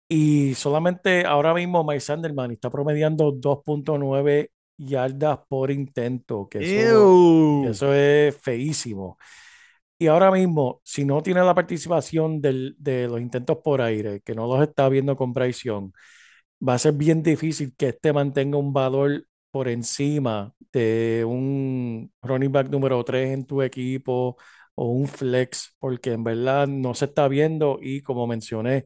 [0.07, 7.13] Y solamente ahora mismo Mike Sanderman está promediando 2.9 yardas por intento, que eso,
[7.61, 9.17] eso es feísimo.
[10.01, 14.33] Y ahora mismo, si no tiene la participación del- de los intentos por aire, que
[14.33, 15.91] no los está viendo con Bryce Young,
[16.67, 22.51] va a ser bien difícil que este mantenga un valor por encima de un running
[22.51, 24.37] back número 3 en tu equipo
[24.75, 28.85] o un flex, porque en verdad no se está viendo y como mencioné,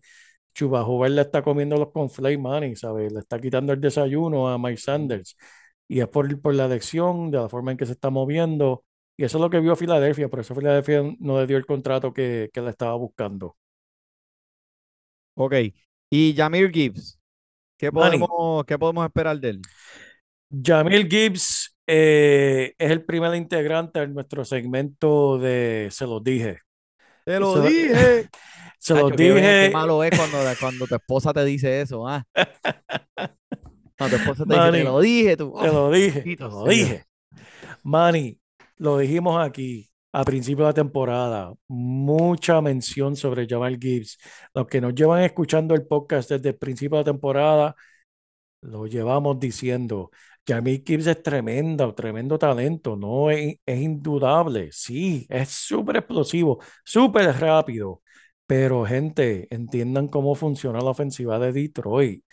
[0.54, 3.12] Chuba Hubbard le está comiendo los conflakes money, ¿sabes?
[3.14, 5.38] Le está quitando el desayuno a Mike Sanders
[5.88, 8.86] y es por, por la elección, de la forma en que se está moviendo
[9.18, 12.14] y eso es lo que vio Filadelfia, por eso Filadelfia no le dio el contrato
[12.14, 13.56] que, que le estaba buscando.
[15.36, 15.54] Ok.
[16.10, 17.20] Y Jamir Gibbs,
[17.78, 19.62] ¿qué Manny, podemos, qué podemos esperar de él?
[20.64, 26.60] Jamil Gibbs eh, es el primer integrante de nuestro segmento de Se los dije.
[27.26, 28.30] Te lo Se, dije.
[28.80, 32.24] se los Chacho, qué, dije, malo es cuando, cuando tu esposa te dice eso, ¿ah?
[33.98, 35.54] Cuando tu esposa te dice, te Manny, lo dije, tú.
[35.60, 37.06] te lo dije, te bendito lo dije.
[37.84, 38.40] Manny,
[38.78, 41.54] lo dijimos aquí a principio de la temporada.
[41.68, 44.18] Mucha mención sobre Jamal Gibbs.
[44.54, 47.76] Los que nos llevan escuchando el podcast desde el principio de la temporada,
[48.62, 50.12] lo llevamos diciendo.
[50.48, 54.70] Jamil Gibbs es tremendo, tremendo talento, no es, es indudable.
[54.72, 58.02] Sí, es súper explosivo, súper rápido.
[58.48, 62.24] Pero, gente, entiendan cómo funciona la ofensiva de Detroit.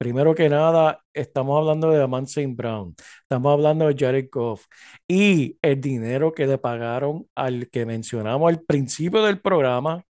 [0.00, 2.54] Primero que nada, estamos hablando de Amon St.
[2.54, 4.64] Brown, estamos hablando de Jared Goff
[5.06, 10.02] y el dinero que le pagaron al que mencionamos al principio del programa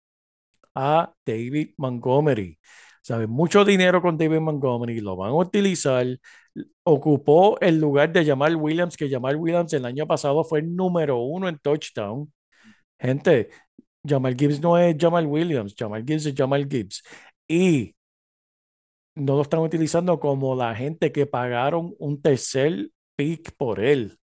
[0.74, 2.58] a David Montgomery.
[3.02, 3.28] ¿Sabes?
[3.28, 6.06] Mucho dinero con David Montgomery, lo van a utilizar.
[6.84, 11.18] Ocupó el lugar de Jamal Williams, que Jamal Williams el año pasado fue el número
[11.18, 12.30] uno en touchdown.
[12.98, 13.50] Gente,
[14.06, 17.02] Jamal Gibbs no es Jamal Williams, Jamal Gibbs es Jamal Gibbs.
[17.48, 17.94] Y
[19.18, 24.18] no lo están utilizando como la gente que pagaron un tercer pick por él.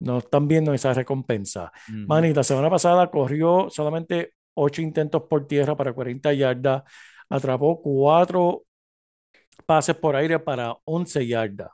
[0.00, 1.72] No están viendo esa recompensa.
[1.88, 2.06] Ujú.
[2.06, 6.82] Manny, la semana pasada corrió solamente 8 intentos por tierra para 40 yardas,
[7.28, 8.64] atrapó 4
[9.66, 11.70] pases por aire para 11 yardas.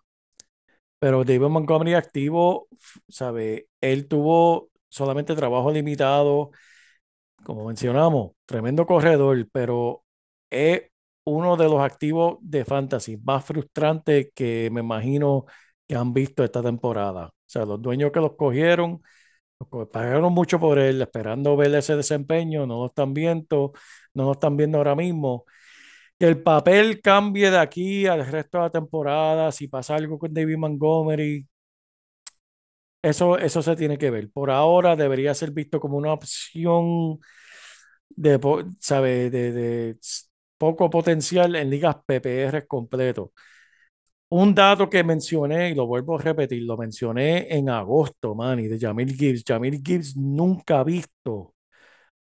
[0.99, 2.69] Pero David Montgomery activo,
[3.09, 3.69] ¿sabe?
[3.81, 6.51] Él tuvo solamente trabajo limitado,
[7.43, 10.05] como mencionamos, tremendo corredor, pero
[10.51, 10.90] es
[11.31, 15.47] uno de los activos de fantasy más frustrantes que me imagino
[15.87, 17.27] que han visto esta temporada.
[17.29, 19.03] O sea, los dueños que los cogieron,
[19.73, 23.73] los pagaron mucho por él, esperando ver ese desempeño, no lo están viendo,
[24.15, 25.45] no lo están viendo ahora mismo.
[26.19, 30.35] Que el papel cambie de aquí al resto de la temporada, si pasa algo con
[30.35, 31.47] David Montgomery,
[33.03, 34.31] eso, eso se tiene que ver.
[34.31, 37.19] Por ahora debería ser visto como una opción
[38.11, 38.41] de,
[38.81, 39.31] ¿sabe?
[39.31, 39.99] de, de
[40.61, 43.33] poco potencial en ligas PPR completo.
[44.31, 48.79] Un dato que mencioné, y lo vuelvo a repetir, lo mencioné en agosto, Manny, de
[48.79, 49.43] Jamil Gibbs.
[49.47, 51.55] Jamil Gibbs nunca ha visto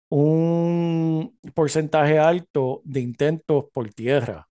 [0.09, 4.47] un porcentaje alto de intentos por tierra.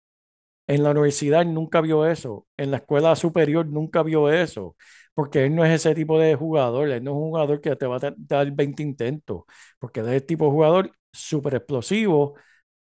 [0.67, 2.47] En la universidad nunca vio eso.
[2.57, 4.75] En la escuela superior nunca vio eso.
[5.15, 6.89] Porque él no es ese tipo de jugador.
[6.89, 9.43] Él no es un jugador que te va a da- dar 20 intentos.
[9.79, 12.35] Porque él es el tipo de jugador súper explosivo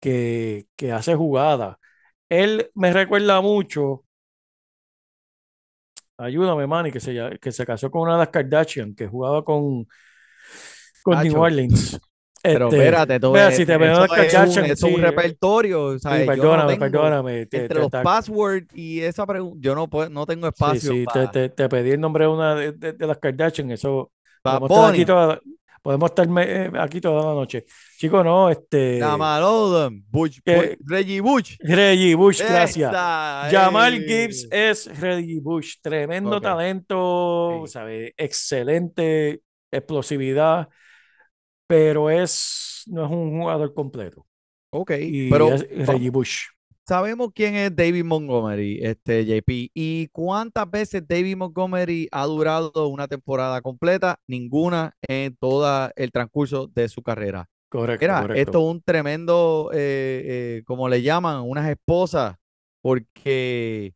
[0.07, 1.77] que, que hace jugadas.
[2.29, 4.05] Él me recuerda mucho.
[6.19, 9.87] Ayúdame, Manny, que se, que se casó con una de las Kardashian, que jugaba con,
[11.03, 11.37] con New.
[11.39, 12.01] Orleans.
[12.51, 15.01] Pero Este, espérate, tú vea, ves, si te eso es un, Kardashian, eso es un
[15.01, 16.31] sí, repertorio, sí.
[16.33, 17.47] Yo no perdóname, perdóname.
[17.47, 20.91] te- entre te- los passwords y esa pregunta, yo no puedo, no tengo Sí, espacio
[20.91, 24.13] sí, para te, te pedí el nombre de una de, de- de las Kardashian, eso
[24.45, 25.05] Bad Bunny.
[25.05, 25.41] toda-
[25.87, 27.65] Podemos estar eh, aquí toda la noche.
[27.97, 28.99] Chicos, no, este.
[28.99, 31.55] Jamal Odom, Bush, Bush- Reggie Bush.
[31.61, 32.91] Reggie Bush, gracias.
[32.91, 34.05] Esa, Jamal eh.
[34.05, 38.13] Gibbs es Reggie Bush, tremendo talento, Sí.
[38.17, 40.69] Excelente explosividad,
[41.69, 44.27] pero es, no es un jugador completo.
[44.71, 46.47] Ok, Y pero es Reggie Bush.
[46.87, 53.09] Sabemos quién es David Montgomery, este JP, y cuántas veces David Montgomery ha durado una
[53.09, 57.49] temporada completa, ninguna en todo el transcurso de su carrera.
[57.69, 58.35] Correcto, correcto.
[58.35, 62.37] esto es un tremendo, eh, eh, como le llaman, unas esposas,
[62.81, 63.93] porque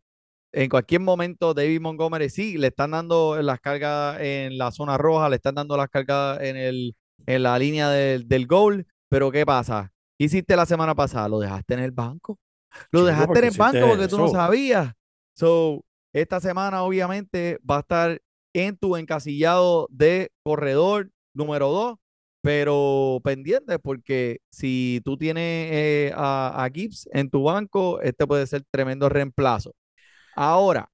[0.53, 5.29] en cualquier momento David Montgomery sí, le están dando las cargas en la zona roja,
[5.29, 9.47] le están dando las cargas en, el, en la línea del, del goal, pero ¿qué
[9.47, 9.93] pasa?
[10.19, 11.29] ¿Qué hiciste la semana pasada?
[11.29, 12.37] ¿Lo dejaste en el banco?
[12.91, 14.93] Lo dejaste ¿por en el banco porque tú no sabías.
[15.35, 18.21] So, esta semana obviamente va a estar
[18.53, 21.99] en tu encasillado de corredor número 2,
[22.43, 28.47] pero pendiente porque si tú tienes eh, a, a Gibbs en tu banco, este puede
[28.47, 29.73] ser tremendo reemplazo.
[30.35, 30.91] Ahora,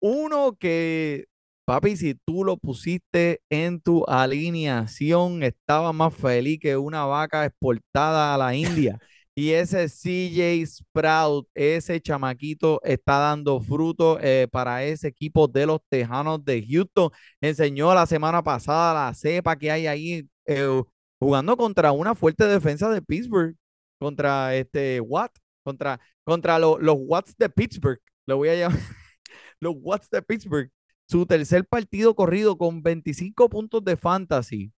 [0.00, 1.26] uno que,
[1.64, 8.34] papi, si tú lo pusiste en tu alineación, estaba más feliz que una vaca exportada
[8.34, 8.98] a la India.
[9.38, 15.78] Y ese CJ Sprout, ese chamaquito está dando fruto eh, para ese equipo de los
[15.88, 17.10] Tejanos de Houston.
[17.40, 20.82] Enseñó la semana pasada la cepa que hay ahí eh,
[21.20, 23.54] jugando contra una fuerte defensa de Pittsburgh,
[24.00, 25.30] contra este Watt,
[25.62, 28.00] contra, contra lo- los Watts de Pittsburgh.
[28.26, 28.78] Lo voy a llamar
[29.60, 30.70] los Watts de Pittsburgh.
[31.08, 34.72] Su tercer partido corrido con 25 puntos de fantasy.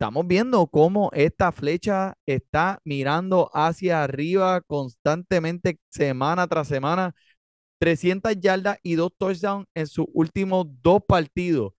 [0.00, 7.16] Estamos viendo cómo esta flecha está mirando hacia arriba constantemente, semana tras semana.
[7.80, 11.72] 300 yardas y dos touchdowns en sus últimos dos partidos.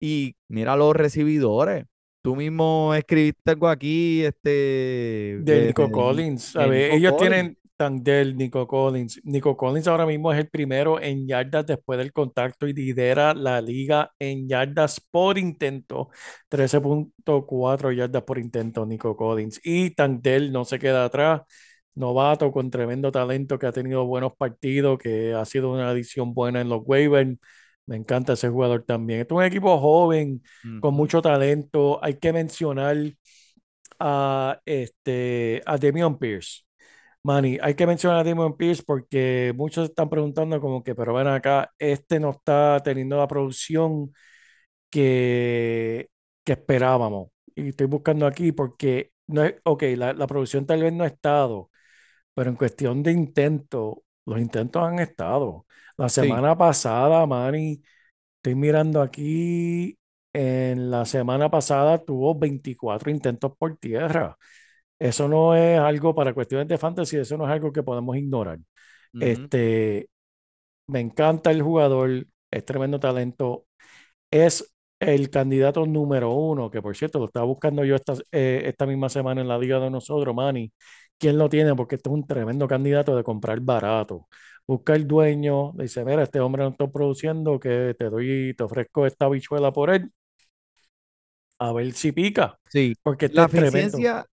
[0.00, 1.84] Y mira los recibidores.
[2.22, 5.40] Tú mismo escribiste algo aquí, este...
[5.42, 6.84] De Nico Collins, ¿sabes?
[6.84, 7.30] Nico Ellos Collins.
[7.30, 9.20] tienen Tandel, Nico Collins.
[9.24, 13.60] Nico Collins ahora mismo es el primero en yardas después del contacto y lidera la
[13.60, 16.08] liga en yardas por intento.
[16.48, 19.60] 13.4 yardas por intento, Nico Collins.
[19.64, 21.42] Y Tandel no se queda atrás.
[21.94, 26.60] Novato con tremendo talento que ha tenido buenos partidos, que ha sido una adición buena
[26.60, 27.38] en los waivers.
[27.86, 29.20] Me encanta ese jugador también.
[29.20, 30.42] Este es un equipo joven,
[30.80, 32.02] con mucho talento.
[32.04, 32.96] Hay que mencionar
[33.98, 36.65] a, este, a Damian Pierce.
[37.26, 41.26] Manny, hay que mencionar a Damian Pierce porque muchos están preguntando como que, pero ven
[41.26, 44.12] acá, este no está teniendo la producción
[44.90, 46.10] que,
[46.44, 47.30] que esperábamos.
[47.56, 51.08] Y estoy buscando aquí porque, no es, ok, la, la producción tal vez no ha
[51.08, 51.70] estado,
[52.34, 55.66] pero en cuestión de intentos, los intentos han estado.
[55.98, 56.42] La Sí.
[56.42, 57.82] semana pasada, Manny,
[58.36, 59.98] estoy mirando aquí,
[60.32, 64.36] en la semana pasada tuvo 24 intentos por tierra.
[64.98, 68.58] Eso no es algo para cuestiones de fantasy, eso no es algo que podemos ignorar.
[69.18, 70.08] Este,
[70.86, 73.66] me encanta el jugador, es tremendo talento,
[74.30, 78.86] es el candidato número uno, que por cierto lo estaba buscando yo esta, eh, esta
[78.86, 80.72] misma semana en la liga de nosotros, Manny.
[81.18, 81.74] ¿Quién lo tiene?
[81.74, 84.28] Porque este es un tremendo candidato de comprar barato.
[84.66, 88.64] Busca el dueño, le dice, mira, este hombre no está produciendo, que te doy, te
[88.64, 90.10] ofrezco esta bichuela por él,
[91.58, 94.26] a ver si pica, Sí, porque este la eficiencia,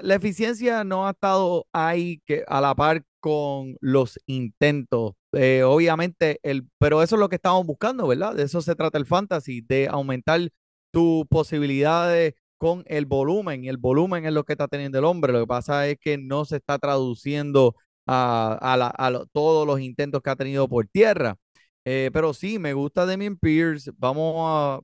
[0.00, 5.14] la eficiencia no ha estado ahí que a la par con los intentos.
[5.32, 8.34] Eh, obviamente, el, pero eso es lo que estamos buscando, ¿verdad?
[8.34, 10.40] De eso se trata el fantasy, de aumentar
[10.90, 13.64] tus posibilidades con el volumen.
[13.64, 15.32] Y el volumen es lo que está teniendo el hombre.
[15.32, 17.74] Lo que pasa es que no se está traduciendo
[18.06, 21.36] a, todos los intentos que ha tenido por tierra.
[21.84, 23.90] Eh, pero sí, me gusta Damien Pierce.
[23.98, 24.80] Vamos a,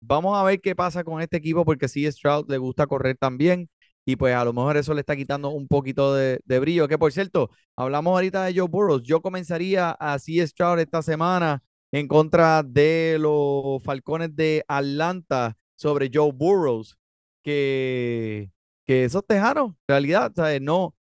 [0.00, 3.68] vamos a ver qué pasa con este equipo porque sí, Stroud le gusta correr también
[4.08, 6.88] y pues a lo mejor eso le está quitando un poquito de, brillo.
[6.88, 9.02] Que por cierto, hablamos ahorita de Joe Burrows.
[9.02, 10.46] Yo comenzaría a C.
[10.46, 16.96] Stroud esta semana en contra de los Falcones de Atlanta sobre Joe Burrows,
[17.42, 18.50] que,
[18.86, 20.62] que esos tejanos, en realidad, ¿sabes?
[20.62, 20.94] No,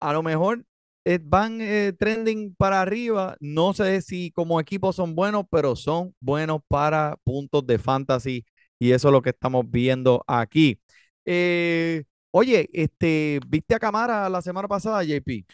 [0.00, 0.64] a lo mejor
[1.04, 3.36] eh, van eh, trending para arriba.
[3.38, 8.44] No sé si como equipo son buenos, pero son buenos para puntos de fantasy.
[8.80, 10.80] Y eso es lo que estamos viendo aquí.
[11.24, 15.44] Eh, oye, este, ¿viste a Camara la semana pasada, JP?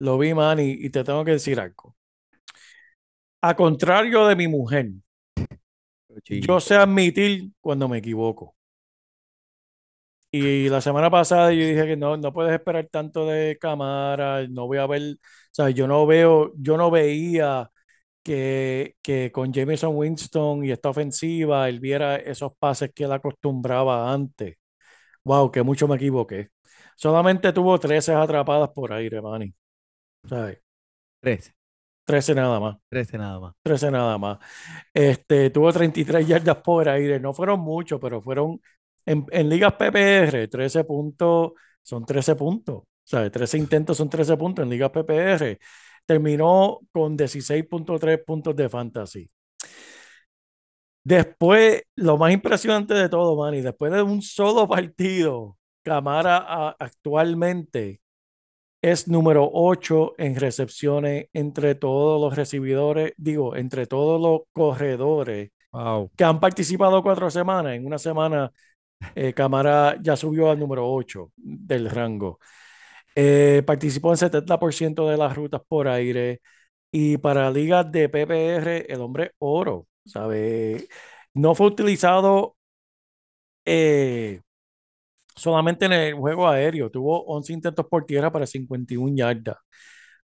[0.00, 1.96] Lo vi, Manny, y te tengo que decir algo.
[3.48, 4.86] A contrario de mi mujer,
[6.28, 8.54] yo sé admitir cuando me equivoco.
[10.30, 14.66] Y la semana pasada yo dije que no, no puedes esperar tanto de cámara, no
[14.66, 15.18] voy a ver, o
[15.52, 17.70] sea, yo no veo, yo no veía
[18.22, 24.12] que, que con Jameson Winston y esta ofensiva, él viera esos pases que él acostumbraba
[24.12, 24.56] antes.
[25.28, 26.48] Wow, que mucho me equivoqué.
[26.96, 29.54] Solamente tuvo 13 atrapadas por aire, Manny.
[30.28, 30.60] ¿Sabes?
[31.20, 31.54] 13.
[32.04, 32.78] 13 nada más.
[32.88, 33.54] 13 nada más.
[33.62, 34.38] 13 nada más.
[34.94, 37.20] Este, tuvo 33 yardas por aire.
[37.20, 38.60] No fueron muchos, pero fueron
[39.06, 41.52] en, en ligas PPR, 13 puntos
[41.82, 42.84] son 13 puntos.
[43.04, 43.32] ¿Sabes?
[43.32, 45.58] 13 intentos son 13 puntos en ligas PPR.
[46.06, 49.30] Terminó con 16.3 puntos de fantasy.
[51.08, 58.02] Después, lo más impresionante de todo, Manny, después de un solo partido, Camara actualmente
[58.82, 66.10] es número 8 en recepciones entre todos los recibidores, digo, entre todos los corredores Wow.
[66.14, 67.72] que han participado cuatro semanas.
[67.74, 68.52] En una semana,
[69.14, 72.38] eh, Camara ya subió al número 8 del rango.
[73.14, 76.42] Eh, participó en 70% de las rutas por aire.
[76.92, 80.88] Y para ligas de PPR, el hombre oro, ¿sabe?
[81.34, 82.56] No fue utilizado
[83.64, 84.40] eh,
[85.36, 86.90] solamente en el juego aéreo.
[86.90, 89.56] Tuvo 11 intentos por tierra para 51 yardas.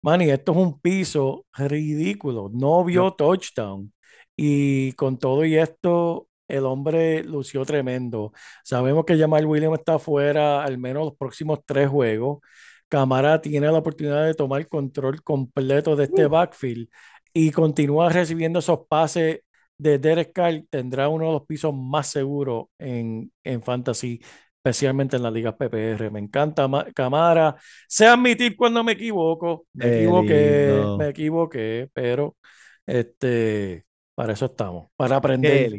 [0.01, 2.49] Manny, esto es un piso ridículo.
[2.53, 3.93] No vio touchdown.
[4.35, 8.33] Y con todo y esto, el hombre lució tremendo.
[8.63, 12.39] Sabemos que Jamal Williams está fuera al menos los próximos tres juegos.
[12.87, 16.89] Camara tiene la oportunidad de tomar control completo de este backfield
[17.33, 19.41] y continúa recibiendo esos pases
[19.77, 20.63] de Derek Carr.
[20.69, 24.21] Tendrá uno de los pisos más seguros en, en fantasy,
[24.57, 26.09] especialmente en las ligas PPR.
[26.11, 27.55] Me encanta Ma- Camara.
[27.87, 29.65] Sé admitir cuando me equivoco.
[29.73, 30.95] Me Qué equivoqué, lindo.
[30.95, 32.37] me equivoqué, pero
[32.85, 35.73] este, para eso estamos, para aprender.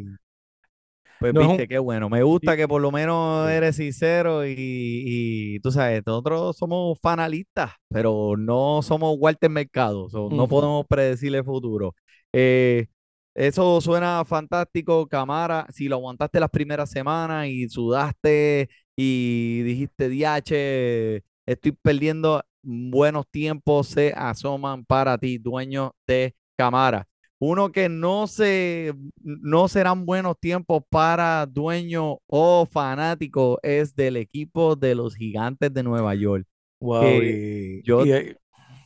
[1.18, 2.10] Pues No es un- viste, qué bueno.
[2.10, 7.72] Me gusta que por lo menos eres sincero y, y tú sabes, nosotros somos fanalistas,
[7.90, 11.94] pero no somos Walter Mercado, so, no podemos predecir el futuro.
[12.32, 12.88] Eh,
[13.34, 15.66] eso suena fantástico, Camara.
[15.72, 21.16] Si lo aguantaste las primeras semanas y sudaste y dijiste, diache,
[21.46, 27.06] estoy perdiendo buenos tiempos, se asoman para ti, dueño de Camara.
[27.38, 34.76] Uno que no se, no serán buenos tiempos para dueño o fanático es del equipo
[34.76, 36.46] de los gigantes de Nueva York.
[36.80, 37.42] Wow, y,
[37.82, 38.36] yo- y,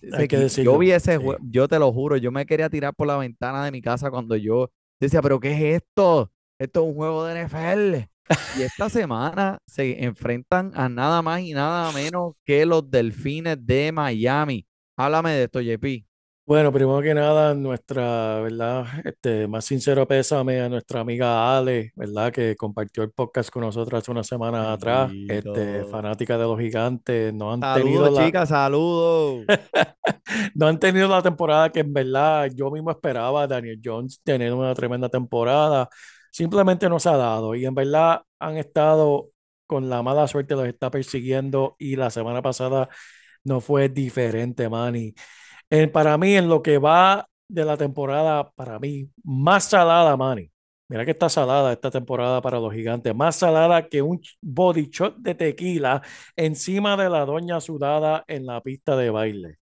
[0.09, 1.23] Ese Hay que equi- decirlo, yo vi ese sí.
[1.23, 4.11] jue- yo te lo juro, yo me quería tirar por la ventana de mi casa
[4.11, 6.31] cuando yo decía, pero ¿qué es esto?
[6.59, 8.09] Esto es un juego de NFL.
[8.59, 13.93] Y esta semana se enfrentan a nada más y nada menos que los Delfines de
[13.93, 14.67] Miami.
[14.99, 16.05] Háblame de esto, JP.
[16.49, 18.87] Bueno, primero que nada, nuestra, ¿verdad?
[19.05, 22.33] Este, más sincero pésame a nuestra amiga Ale, ¿verdad?
[22.33, 25.13] Que compartió el podcast con nosotros hace unas semanas atrás.
[25.29, 25.89] Este, Bendito.
[25.89, 29.45] fanática de los gigantes, no han tenido Saludos, la, chicas, saludos.
[30.55, 33.47] no han tenido la temporada que en verdad yo mismo esperaba.
[33.47, 35.91] Daniel Jones tener una tremenda temporada.
[36.33, 37.55] Simplemente no se ha dado.
[37.57, 39.29] Y en verdad han estado
[39.67, 41.77] con la mala suerte, los está persiguiendo.
[41.79, 42.89] Y la semana pasada
[43.45, 45.15] no fue diferente, Manny.
[45.71, 50.51] Eh, para mí, en lo que va de la temporada, para mí, más salada, Manny.
[50.89, 53.15] Mira que está salada esta temporada para los gigantes.
[53.15, 56.01] Más salada que un body shot de tequila
[56.35, 59.59] encima de la doña sudada en la pista de baile.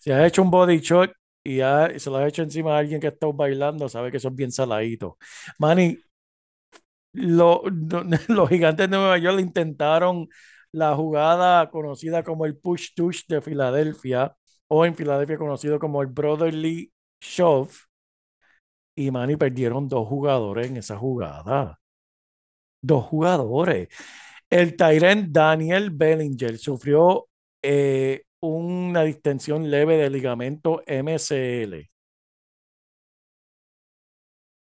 [0.00, 1.12] Si has hecho un body shot
[1.44, 4.34] y ha- se lo has hecho encima a alguien que está bailando, sabe que es
[4.34, 5.18] bien saladito.
[5.58, 5.98] Manny,
[7.12, 7.62] lo-
[8.28, 10.28] los gigantes de Nueva York intentaron
[10.72, 14.34] la jugada conocida como el push tush de Filadelfia
[14.76, 17.86] o en Filadelfia conocido como el brotherly shove
[18.96, 21.80] y Manny perdieron dos jugadores en esa jugada.
[22.82, 23.88] Dos jugadores.
[24.50, 27.28] El Tyrant Daniel Bellinger sufrió
[27.62, 31.88] eh, una distensión leve de ligamento MCL.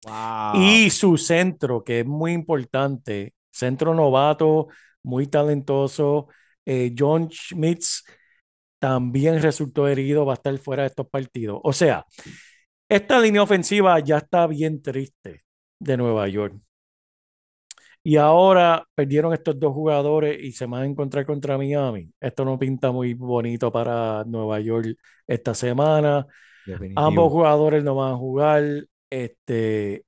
[0.03, 0.61] Wow.
[0.61, 4.67] Y su centro, que es muy importante, centro novato,
[5.03, 6.27] muy talentoso,
[6.65, 8.03] eh, John Schmitz
[8.81, 11.61] también resultó herido, va a estar fuera de estos partidos.
[11.63, 12.03] O sea,
[12.89, 15.43] esta línea ofensiva ya está bien triste
[15.79, 16.55] de Nueva York.
[18.03, 22.11] Y ahora perdieron estos dos jugadores y se van a encontrar contra Miami.
[22.19, 26.25] Esto no pinta muy bonito para Nueva York esta semana.
[26.65, 26.99] Definitivo.
[26.99, 28.63] Ambos jugadores no van a jugar.
[29.11, 30.05] Este,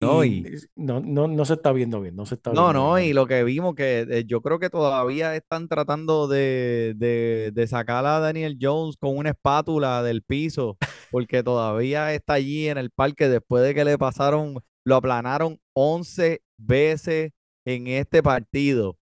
[0.00, 0.46] No, y
[0.76, 2.14] no, no, no se está viendo bien.
[2.14, 3.08] No se está No, viendo no, bien.
[3.08, 7.66] y lo que vimos que eh, yo creo que todavía están tratando de, de, de
[7.66, 10.78] sacar a Daniel Jones con una espátula del piso,
[11.10, 16.42] porque todavía está allí en el parque después de que le pasaron, lo aplanaron 11
[16.56, 17.32] veces
[17.66, 18.96] en este partido.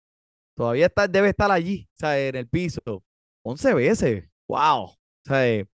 [0.55, 2.79] Todavía está, debe estar allí, o sea, en el piso.
[3.43, 4.23] 11 veces.
[4.47, 4.83] ¡Wow!
[4.85, 5.65] O sea,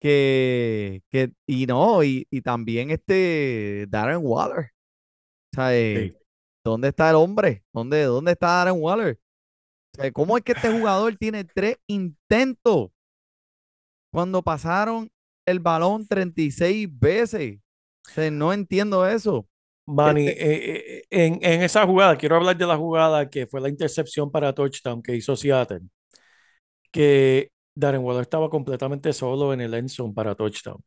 [0.00, 4.70] que, que y no, y, y también este Darren Waller.
[5.52, 6.18] O sea, eh, Sí.
[6.64, 7.64] ¿dónde está el hombre?
[7.72, 9.18] ¿Dónde, dónde está Darren Waller?
[9.96, 12.90] O sea, ¿cómo es que este jugador tiene tres intentos
[14.12, 15.10] cuando pasaron
[15.46, 17.58] el balón 36 veces?
[18.08, 19.46] O sea, no entiendo eso.
[19.86, 23.60] Manny, Este- eh, eh, en, en esa jugada, quiero hablar de la jugada que fue
[23.60, 25.80] la intercepción para touchdown que hizo Seattle,
[26.92, 30.82] que Darren Waller estaba completamente solo en el end zone para touchdown.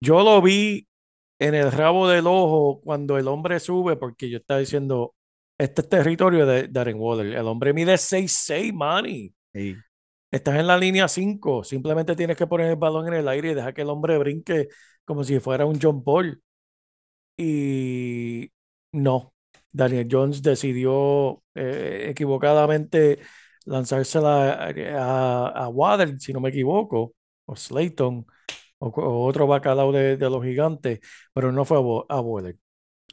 [0.00, 0.86] Yo lo vi
[1.38, 5.14] en el rabo del ojo cuando el hombre sube, porque yo estaba diciendo,
[5.58, 7.34] este es territorio de Darren Waller.
[7.34, 9.32] El hombre mide 6'6, Manny.
[9.54, 9.76] Sí.
[10.30, 13.54] Estás en la línea 5, simplemente tienes que poner el balón en el aire y
[13.54, 14.68] dejar que el hombre brinque
[15.06, 16.42] como si fuera un John Paul.
[17.38, 18.50] Y
[18.92, 19.32] no,
[19.72, 23.20] Daniel Jones decidió eh, equivocadamente
[23.68, 27.14] lanzársela a, a, a Waddle, si no me equivoco,
[27.46, 28.26] o Slayton,
[28.78, 31.00] o, o otro bacalao de, de los gigantes,
[31.34, 32.58] pero no fue a, a Waddle.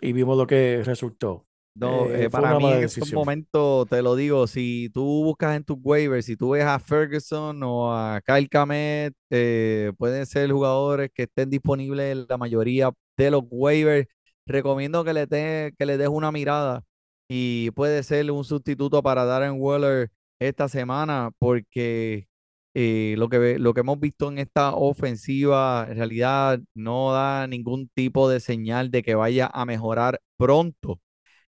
[0.01, 1.47] Y vimos lo que resultó.
[1.73, 5.65] No, Eh, eh, para mí en estos momentos, te lo digo, si tú buscas en
[5.65, 11.09] tus waivers, si tú ves a Ferguson o a Kyle Kamet, eh, pueden ser jugadores
[11.13, 14.07] que estén disponibles en la mayoría de los waivers.
[14.45, 16.81] Recomiendo que le, te- que le des una mirada
[17.27, 22.27] y puede ser un sustituto para Darren Waller esta semana porque
[22.73, 27.89] eh, lo que, lo que hemos visto en esta ofensiva en realidad no da ningún
[27.93, 30.99] tipo de señal de que vaya a mejorar pronto.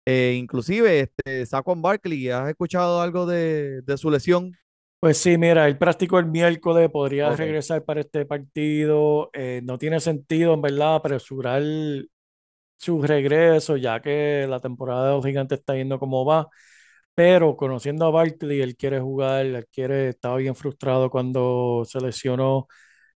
[0.07, 4.53] Eh, inclusive, este, Saquon Barkley, ¿has escuchado algo de, de su lesión?
[5.01, 9.31] Pues sí, mira, él practicó el miércoles, podría regresar para este partido.
[9.35, 11.63] eh, no tiene sentido, en verdad, apresurar
[12.77, 16.49] su regreso, ya que la temporada de los gigantes está yendo como va.
[17.15, 22.67] Pero conociendo a Barkley, él quiere jugar, él quiere, estaba bien frustrado cuando se lesionó.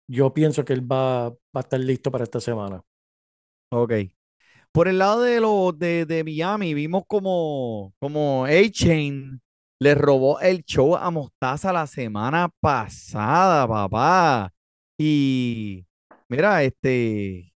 [0.09, 2.83] Yo pienso que él va, va a estar listo para esta semana.
[3.71, 3.93] Ok.
[4.73, 9.41] Por el lado de, lo, de, de Miami, vimos como, como A-Chain
[9.81, 14.53] le robó el show a Mostaza la semana pasada, papá.
[14.99, 15.87] Y
[16.29, 17.53] mira, este,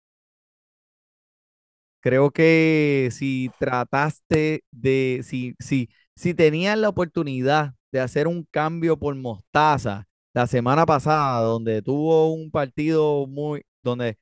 [2.02, 5.90] creo que si trataste de, si, si,
[6.20, 12.34] si tenías la oportunidad de hacer un cambio por Mostaza la semana pasada, donde tuvo
[12.34, 14.18] un partido muy, donde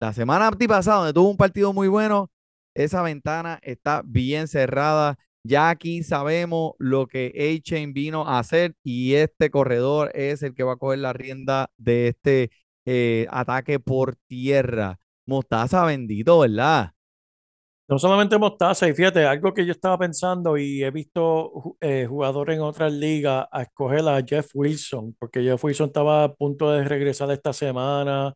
[0.00, 2.30] la semana donde tuvo un partido muy bueno,
[2.72, 5.18] esa ventana está bien cerrada.
[5.42, 10.62] Ya aquí sabemos lo que A-Chain vino a hacer y este corredor es el que
[10.62, 12.52] va a coger la rienda de este
[12.84, 15.00] eh, ataque por tierra.
[15.26, 16.92] Mostaza bendito, ¿verdad?
[17.90, 22.54] No solamente Mostaza, y fíjate, algo que yo estaba pensando y he visto eh, jugadores
[22.56, 26.84] en otras ligas a escoger a Jeff Wilson, porque Jeff Wilson estaba a punto de
[26.84, 28.32] regresar esta semana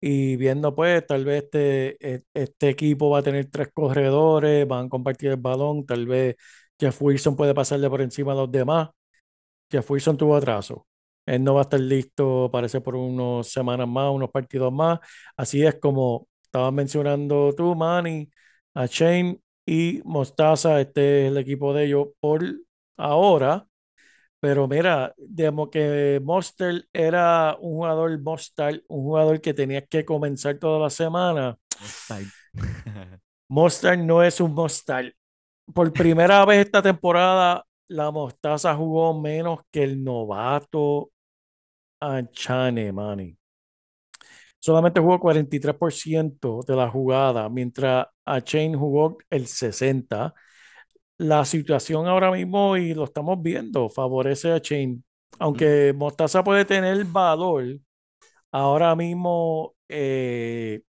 [0.00, 4.86] y viendo pues tal vez este, e- este equipo va a tener tres corredores, van
[4.86, 6.36] a compartir el balón, tal vez
[6.78, 8.90] Jeff Wilson puede pasarle por encima a los demás.
[9.70, 10.86] Jeff Wilson tuvo atraso.
[11.26, 14.98] Él no va a estar listo, parece, por unas semanas más, unos partidos más.
[15.36, 18.28] Así es como estabas mencionando tú, Manny,
[18.74, 20.80] a Shane y Mostaza.
[20.80, 22.42] Este es el equipo de ellos por
[22.96, 23.66] ahora.
[24.40, 30.58] Pero mira, digamos que Monster era un jugador Monster, un jugador que tenías que comenzar
[30.58, 31.56] toda la semana.
[33.48, 35.14] Monster no es un Monster.
[35.72, 41.10] Por primera vez esta temporada, la Mostaza jugó menos que el novato
[42.00, 43.38] Anchane, Manny.
[44.58, 50.40] Solamente jugó 43% de la jugada, mientras Achane jugó el 60%.
[51.16, 55.04] La situación ahora mismo, y lo estamos viendo, favorece a Chain.
[55.38, 57.64] Aunque Mostaza puede tener valor,
[58.50, 60.82] ahora mismo eh,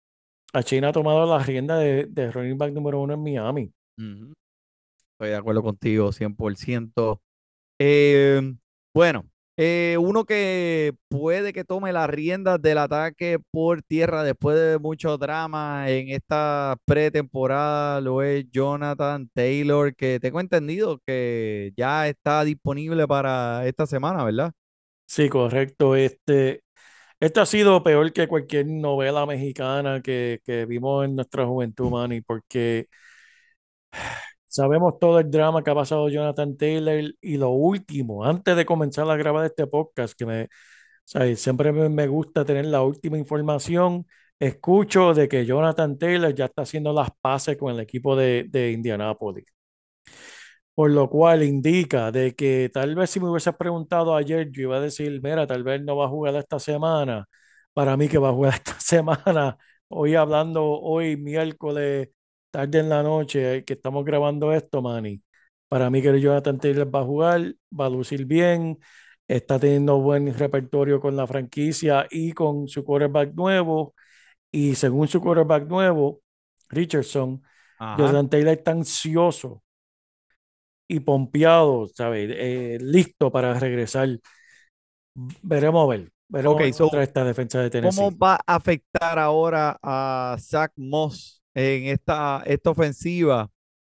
[0.64, 3.72] Chain ha tomado la rienda de, de running back número uno en Miami.
[5.12, 7.20] Estoy de acuerdo contigo, 100%.
[7.78, 8.40] Eh,
[8.94, 9.26] bueno,
[9.56, 15.16] eh, uno que puede que tome las riendas del ataque por tierra después de mucho
[15.18, 23.06] drama en esta pretemporada lo es Jonathan Taylor, que tengo entendido que ya está disponible
[23.06, 24.52] para esta semana, ¿verdad?
[25.06, 25.94] Sí, correcto.
[25.96, 26.62] Este,
[27.20, 32.20] este ha sido peor que cualquier novela mexicana que, que vimos en nuestra juventud, Manny,
[32.22, 32.88] porque
[34.54, 39.10] sabemos todo el drama que ha pasado Jonathan Taylor y lo último, antes de comenzar
[39.10, 40.48] a grabar este podcast, que me,
[41.14, 44.06] o siempre me, me gusta tener la última información,
[44.38, 48.72] escucho de que Jonathan Taylor ya está haciendo las paces con el equipo de, de
[48.72, 49.44] Indianápolis.
[50.74, 54.76] Por lo cual indica de que tal vez si me hubieses preguntado ayer, yo iba
[54.78, 57.26] a decir, mira, tal vez no va a jugar esta semana.
[57.74, 59.56] para mí que va a jugar esta semana.
[59.88, 62.08] Hoy hablando, hoy miércoles,
[62.54, 65.20] tarde en la noche, eh, que estamos grabando esto, Manny.
[65.66, 68.78] Para mí que Jonathan Taylor va a jugar, va a lucir bien,
[69.26, 73.94] está teniendo buen repertorio con la franquicia y con su quarterback nuevo.
[74.52, 76.20] Y según su quarterback nuevo,
[76.68, 77.42] Richardson,
[77.76, 77.96] Ajá.
[77.98, 79.64] Jonathan Taylor está ansioso
[80.86, 82.30] y pompeado, ¿sabes?
[82.30, 84.20] Eh, listo para regresar.
[85.42, 86.12] Veremos a ver.
[86.28, 87.96] Veremos Ok, a ver so, esta defensa de Tennessee.
[87.96, 93.50] ¿Cómo va a afectar ahora a Zach Moss en esta, esta ofensiva?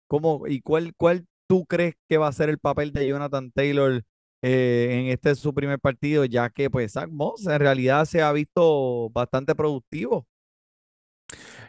[0.09, 4.05] ¿Cómo, ¿Y cuál, cuál tú crees que va a ser el papel de Jonathan Taylor
[4.43, 6.25] eh, en este su primer partido?
[6.25, 10.27] Ya que pues Zach Moss en realidad se ha visto bastante productivo.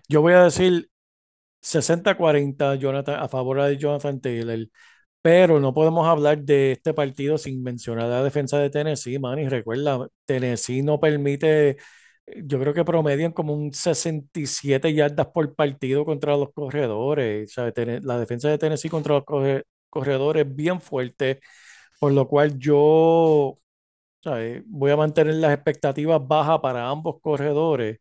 [0.07, 0.89] Yo voy a decir
[1.61, 4.59] 60-40 Jonathan, a favor de Jonathan Taylor,
[5.21, 9.39] pero no podemos hablar de este partido sin mencionar la defensa de Tennessee, man.
[9.39, 11.77] Y recuerda, Tennessee no permite,
[12.43, 17.53] yo creo que promedian como un 67 yardas por partido contra los corredores.
[17.75, 21.39] Ten- la defensa de Tennessee contra los corre- corredores es bien fuerte,
[21.99, 23.59] por lo cual yo
[24.23, 24.63] ¿sabes?
[24.67, 27.99] voy a mantener las expectativas bajas para ambos corredores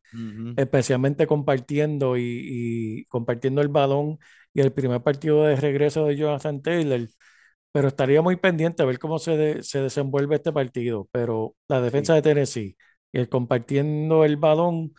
[0.57, 2.23] especialmente compartiendo y,
[3.03, 4.19] y compartiendo el balón
[4.55, 7.09] y el primer partido de regreso de Jonathan Taylor.
[7.73, 11.09] Pero estaría muy pendiente a ver cómo se, de- se desenvuelve este partido.
[11.13, 12.17] Pero la defensa Sí.
[12.17, 12.77] de Tennessee
[13.13, 14.95] el compartiendo el balón,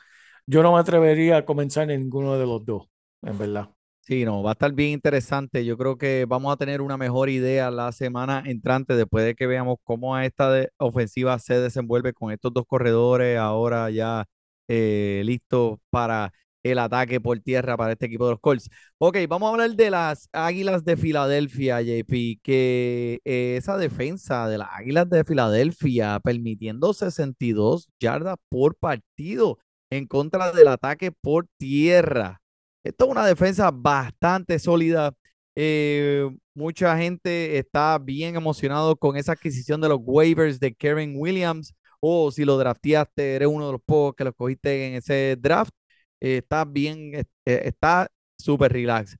[0.47, 2.87] yo no me atrevería a comenzar en ninguno de los dos,
[3.21, 3.69] en verdad.
[4.01, 5.63] Sí, no, va a estar bien interesante.
[5.63, 9.45] Yo creo que vamos a tener una mejor idea la semana entrante después de que
[9.45, 14.25] veamos cómo esta ofensiva se desenvuelve con estos dos corredores ahora ya
[14.67, 16.31] eh, listos para
[16.63, 18.69] el ataque por tierra para este equipo de los Colts.
[18.97, 24.57] Ok, vamos a hablar de las Águilas de Filadelfia, JP, que eh, esa defensa de
[24.57, 29.57] las Águilas de Filadelfia permitiendo 62 yardas por partido
[29.89, 32.41] en contra del ataque por tierra.
[32.83, 35.13] Esto es una defensa bastante sólida.
[35.55, 41.73] Eh, mucha gente está bien emocionado con esa adquisición de los waivers de Karen Williams.
[41.99, 45.73] O si lo drafteaste, eres uno de los pocos que lo cogiste en ese draft.
[46.21, 49.17] Eh, está bien, eh, eh, está súper relax.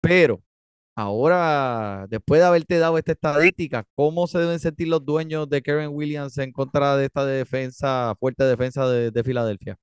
[0.00, 0.42] Pero
[0.96, 5.90] ahora, después de haberte dado esta estadística, ¿cómo se deben sentir los dueños de Karen
[5.92, 9.76] Williams en contra de esta defensa, fuerte defensa de, de Filadelfia?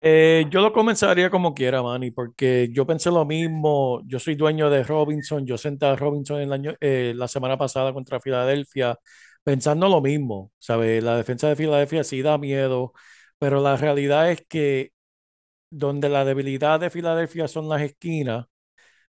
[0.00, 4.00] Yo lo comenzaría como quiera, Manny, porque yo pensé lo mismo.
[4.06, 5.44] Yo soy dueño de Robinson.
[5.46, 8.98] Yo senté a Robinson el año, la semana pasada contra Filadelfia,
[9.42, 10.52] pensando lo mismo.
[10.58, 11.02] ¿Sabes?
[11.02, 12.92] La defensa de Filadelfia sí da miedo,
[13.38, 14.92] pero la realidad es que
[15.70, 18.46] donde la debilidad de Filadelfia son las esquinas,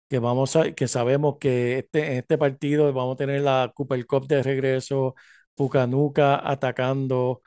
[0.08, 4.06] que vamos a, que sabemos que este, en este partido vamos a tener la Cooper
[4.06, 5.14] Cup de regreso,
[5.54, 7.18] Pucanuca atacando.
[7.30, 7.42] O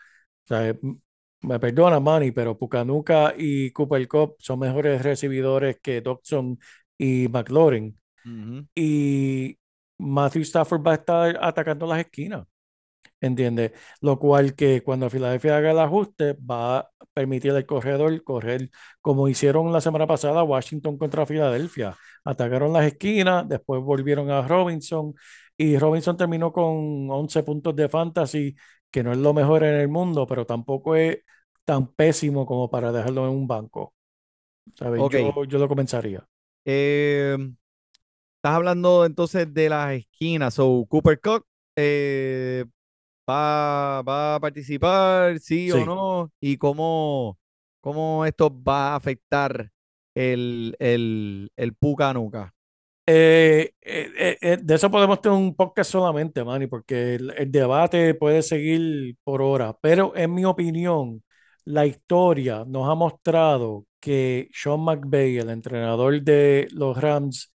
[0.46, 1.00] sea, m-
[1.42, 6.60] me perdona, Manny, pero Pucanuca y Cooper Cup son mejores recibidores que Dodson
[6.98, 8.00] y McLaurin.
[8.76, 9.58] Y
[10.00, 12.46] Matthew Stafford va a estar atacando las esquinas.
[13.26, 13.72] ¿Entiendes?
[14.02, 18.70] Lo cual que cuando Filadelfia haga el ajuste va a permitir al corredor correr
[19.02, 21.98] como hicieron la semana pasada Washington contra Filadelfia.
[22.24, 25.16] Atacaron las esquinas, después volvieron a Robinson
[25.58, 28.56] y Robinson terminó con 11 puntos de fantasy,
[28.92, 31.18] que no es lo mejor en el mundo, pero tampoco es
[31.64, 33.96] tan pésimo como para dejarlo en un banco.
[34.76, 35.02] ¿Sabes?
[35.12, 36.28] Yo, yo lo comenzaría.
[36.64, 37.36] Eh,
[38.36, 40.54] estás hablando entonces de las esquinas.
[40.54, 41.44] So, Cooper Cup
[41.76, 42.66] eh,
[43.30, 47.38] va, va a participar, sí, o no, y cómo,
[47.82, 49.72] cómo esto va a afectar
[50.14, 52.54] el, el, el Puka Nuka.
[53.08, 57.52] Eh, eh, eh, eh, de eso podemos tener un podcast solamente, Manny, porque el, el
[57.52, 61.24] debate puede seguir por horas, pero en mi opinión,
[61.66, 67.52] la historia nos ha mostrado que Sean McVay, el entrenador de los Rams,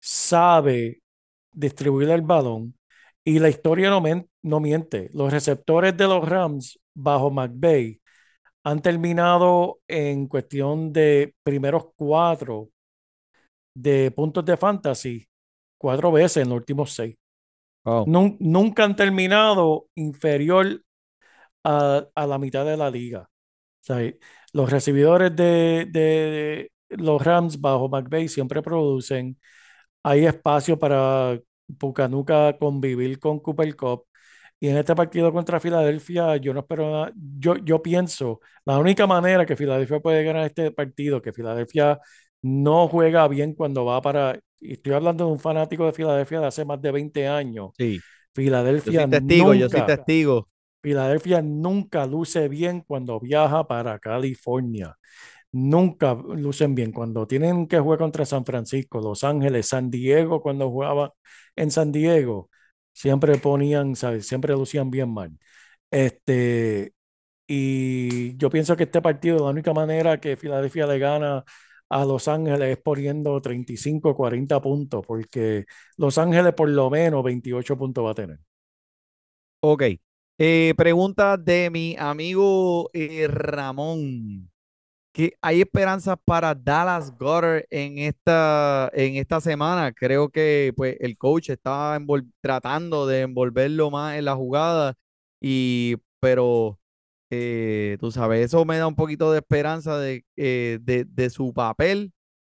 [0.00, 1.02] sabe
[1.52, 2.74] distribuir el balón
[3.24, 4.02] y la historia no,
[4.42, 5.10] no miente.
[5.12, 8.00] Los receptores de los Rams bajo McVay
[8.64, 12.70] han terminado en cuestión de primeros cuatro
[13.74, 15.26] de puntos de fantasy
[15.78, 17.16] cuatro veces en los últimos seis.
[18.04, 20.82] Nun- nunca han terminado inferior
[21.64, 23.22] a, a la mitad de la liga.
[23.22, 23.98] O sea,
[24.52, 29.38] los recibidores de, de los Rams bajo McVay siempre producen.
[30.02, 31.38] Hay espacio para
[31.78, 34.04] Pucanuca convivir con Cooper Cup.
[34.60, 37.12] Y en este partido contra Filadelfia, yo no espero nada.
[37.38, 41.98] Yo, yo pienso, la única manera que Filadelfia puede ganar este partido, que Filadelfia
[42.42, 44.38] no juega bien cuando va para.
[44.60, 47.70] y Estoy hablando de un fanático de Filadelfia de hace más de 20 años.
[47.76, 48.02] Sí, yo
[48.32, 50.48] Filadelfia soy testigo, yo soy testigo.
[50.82, 54.96] Filadelfia nunca luce bien cuando viaja para California.
[55.54, 56.90] Nunca lucen bien.
[56.92, 61.14] Cuando tienen que jugar contra San Francisco, Los Ángeles, San Diego, cuando jugaba
[61.54, 62.50] en San Diego,
[62.92, 64.26] siempre ponían, ¿sabes?
[64.26, 65.30] Siempre lucían bien mal.
[65.90, 66.94] Este,
[67.46, 71.44] y yo pienso que este partido, la única manera que Filadelfia le gana
[71.88, 77.76] a Los Ángeles es poniendo 35, 40 puntos, porque Los Ángeles por lo menos 28
[77.78, 78.40] puntos va a tener.
[79.60, 79.82] Ok.
[80.38, 84.50] Eh, pregunta de mi amigo eh, Ramón.
[85.14, 89.92] ¿Que ¿Hay esperanzas para Dallas Goddard en esta, en esta semana?
[89.92, 91.96] Creo que pues, el coach está
[92.40, 94.94] tratando de envolverlo más en la jugada,
[95.40, 96.80] y, pero
[97.30, 101.52] eh, tú sabes, eso me da un poquito de esperanza de, eh, de, de su
[101.54, 102.12] papel,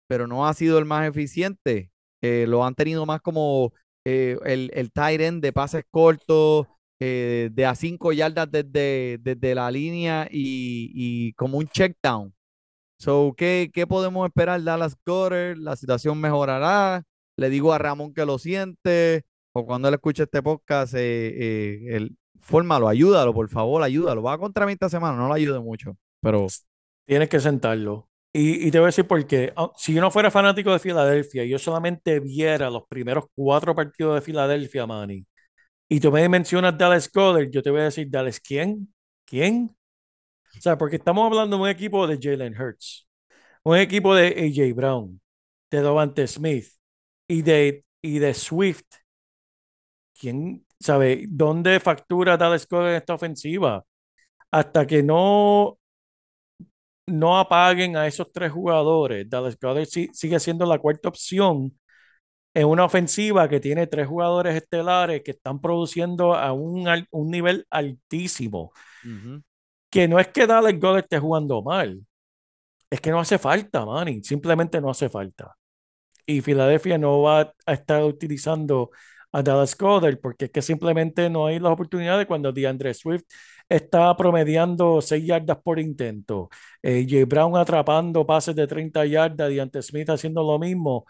[0.07, 1.91] pero no ha sido el más eficiente.
[2.21, 3.73] Eh, lo han tenido más como
[4.05, 6.67] eh, el, el tight end de pases cortos,
[7.01, 12.34] eh, de a cinco yardas desde, desde la línea y, y como un check down.
[12.97, 14.63] So, ¿qué, qué podemos esperar?
[14.63, 17.03] Dallas Goddard, la situación mejorará.
[17.37, 21.95] Le digo a Ramón que lo siente, o cuando él escuche este podcast, eh, eh,
[21.95, 24.23] él, fórmalo, ayúdalo, por favor, ayúdalo.
[24.23, 26.47] Va contra mí esta semana, no lo ayude mucho, pero
[27.05, 28.09] Tienes que sentarlo.
[28.33, 29.53] Y, te voy a decir por qué.
[29.55, 33.73] Ah, Si yo no fuera fanático de Filadelfia y yo solamente viera los primeros cuatro
[33.75, 35.25] partidos de Filadelfia, Manny,
[35.89, 38.93] y tú me mencionas Dallas Goddard, yo te voy a decir, ¿Dallas quién?
[39.25, 39.75] ¿Quién?
[40.57, 43.07] O sea, porque estamos hablando de un equipo de Jalen Hurts,
[43.63, 45.21] un equipo de AJ Brown,
[45.71, 46.67] de Davante Smith
[47.27, 48.85] y de, y de Swift.
[50.19, 53.83] ¿Quién sabe dónde factura Dallas Goddard en esta ofensiva?
[54.51, 55.79] Hasta que no
[57.07, 59.29] no apaguen a esos tres jugadores.
[59.29, 61.77] Dallas Goddard sigue siendo la cuarta opción
[62.53, 67.65] en una ofensiva que tiene tres jugadores estelares que están produciendo a un, un nivel
[67.69, 68.73] altísimo.
[69.03, 69.41] ujú,
[69.95, 72.05] Que no es que Dallas Goddard esté jugando mal,
[72.89, 74.21] es que no hace falta, Manny.
[74.23, 75.55] Simplemente no hace falta.
[76.25, 78.91] Y Filadelfia no va a estar utilizando
[79.31, 83.23] a Dallas Goddard porque es que simplemente no hay las oportunidades cuando DeAndre Swift
[83.69, 86.49] está promediando 6 yardas por intento.
[86.83, 91.05] Eh, Brown atrapando pases de 30 yardas, DeAndre Smith haciendo lo mismo.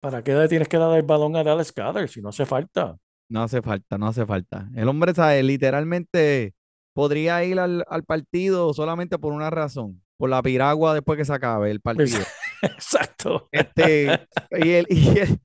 [0.00, 2.96] ¿Para qué le tienes que dar el balón a Dallas Goddard si no hace falta?
[3.28, 4.68] no hace falta, no hace falta.
[4.74, 6.54] El hombre, sabe, literalmente
[7.00, 11.32] podría ir al, al partido solamente por una razón, por la piragua después que se
[11.32, 12.18] acabe el partido.
[12.62, 13.48] Exacto.
[13.52, 14.26] Este,
[14.62, 15.38] y él, y él,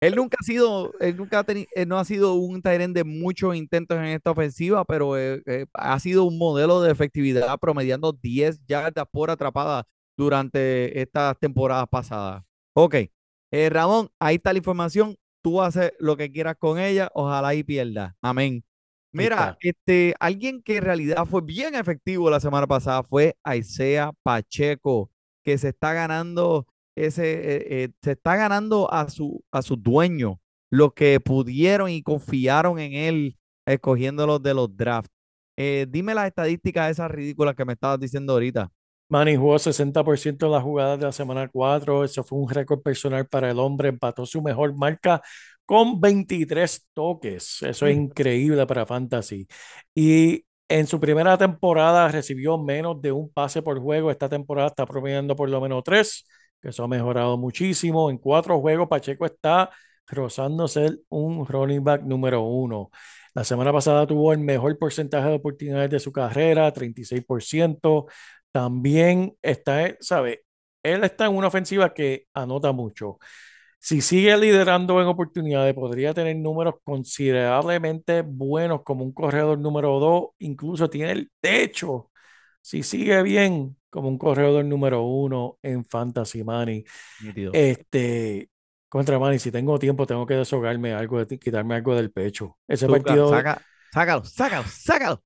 [0.00, 3.02] él nunca ha sido, él nunca ha teni- él no ha sido un Tyrant de
[3.02, 8.12] muchos intentos en esta ofensiva, pero eh, eh, ha sido un modelo de efectividad promediando
[8.12, 9.84] 10 yardas por atrapada
[10.16, 12.44] durante estas temporadas pasadas.
[12.72, 12.94] Ok,
[13.50, 15.16] eh, Ramón, ahí está la información.
[15.42, 18.14] Tú haces lo que quieras con ella, ojalá y pierda.
[18.22, 18.62] Amén.
[19.12, 25.10] Mira, este, alguien que en realidad fue bien efectivo la semana pasada fue Isaiah Pacheco,
[25.42, 30.40] que se está ganando ese, eh, eh, se está ganando a su, a su dueño,
[30.70, 33.36] lo que pudieron y confiaron en él,
[33.66, 35.10] escogiéndolos de los drafts.
[35.56, 38.70] Eh, dime las estadísticas esas ridículas que me estabas diciendo ahorita.
[39.10, 42.04] Manny jugó 60% de las jugadas de la semana 4.
[42.04, 43.88] Eso fue un récord personal para el hombre.
[43.88, 45.20] Empató su mejor marca
[45.70, 47.62] con 23 toques.
[47.62, 48.00] Eso es Mm.
[48.00, 49.46] increíble para Fantasy.
[49.94, 54.10] Y en su primera temporada recibió menos de un pase por juego.
[54.10, 56.26] Esta temporada está promediando por lo menos tres,
[56.60, 58.10] que eso ha mejorado muchísimo.
[58.10, 59.70] En cuatro juegos, Pacheco está
[60.08, 62.90] rozando ser un running back número uno.
[63.34, 68.06] La semana pasada tuvo el mejor porcentaje de oportunidades de su carrera, 36%.
[68.50, 70.42] También está, ¿sabe?
[70.82, 73.18] Él está en una ofensiva que anota mucho.
[73.82, 80.24] Si sigue liderando en oportunidades, podría tener números considerablemente buenos como un corredor número dos.
[80.38, 82.10] Incluso tiene el techo,
[82.60, 86.84] si sigue bien, como un corredor número uno en Fantasy Money.
[87.22, 87.52] Nítido.
[87.54, 88.50] Este,
[88.86, 92.58] contra Manny, si tengo tiempo, tengo que deshogarme algo, quitarme algo del pecho.
[92.68, 93.62] Ese partido, saca,
[93.94, 95.22] sácalo, sácalo, sácalo.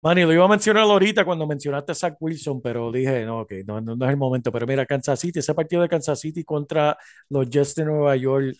[0.00, 3.52] Manny, lo iba a mencionar ahorita cuando mencionaste a Zach Wilson, pero dije, no, ok,
[3.66, 4.52] no, es el momento.
[4.52, 6.96] Pero mira, Kansas City, ese partido de Kansas City contra
[7.28, 8.56] los Jets de Nueva York,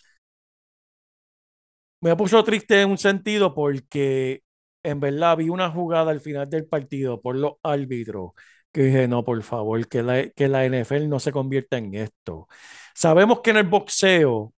[2.00, 4.42] me puso triste en un sentido porque
[4.82, 8.32] en verdad vi una jugada al final del partido por los árbitros
[8.72, 12.48] que dije, no, por favor, que la, que la NFL no se convierta en esto.
[12.94, 14.52] Sabemos que en el boxeo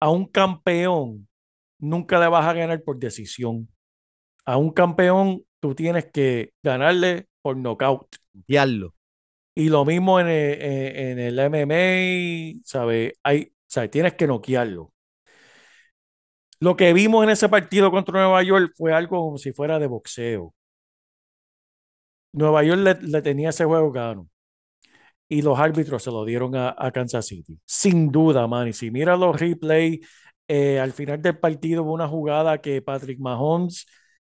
[0.00, 1.28] a un campeón
[1.78, 3.68] nunca le vas a ganar por decisión.
[4.46, 7.56] A un campeón tú tienes que ganarle por.
[8.46, 8.94] Diablo.
[9.54, 13.14] Y lo mismo en el, en- en el MMA, ¿sabes?
[13.24, 13.90] Hay, ¿sabes?
[13.90, 14.92] Tienes que noquearlo.
[16.60, 19.86] Lo que vimos en ese partido contra Nueva York fue algo como si fuera de
[19.86, 20.54] boxeo.
[22.32, 24.28] Nueva York le, le tenía ese juego gano
[25.28, 27.58] y los árbitros se lo dieron a, a Kansas City.
[27.64, 28.68] Sin duda, man.
[28.68, 30.00] Y si mira los replays,
[30.48, 33.86] eh, al final del partido hubo una jugada que Patrick Mahomes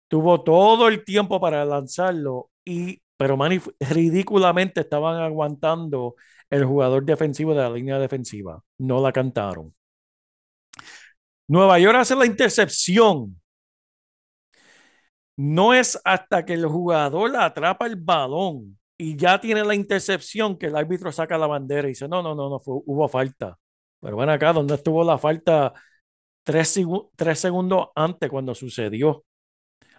[0.08, 6.14] tuvo todo el tiempo para lanzarlo, y, pero man, y f- ridículamente estaban aguantando
[6.50, 8.62] el jugador defensivo de la línea defensiva.
[8.78, 9.74] No la cantaron.
[11.48, 13.36] Nueva York hace la intercepción.
[15.36, 20.66] No es hasta que el jugador atrapa el balón y ya tiene la intercepción que
[20.66, 23.58] el árbitro saca la bandera y dice, no, no, no, no, hubo falta.
[24.00, 25.72] Pero bueno, acá donde estuvo la falta
[26.44, 26.78] tres,
[27.16, 29.24] tres segundos antes cuando sucedió.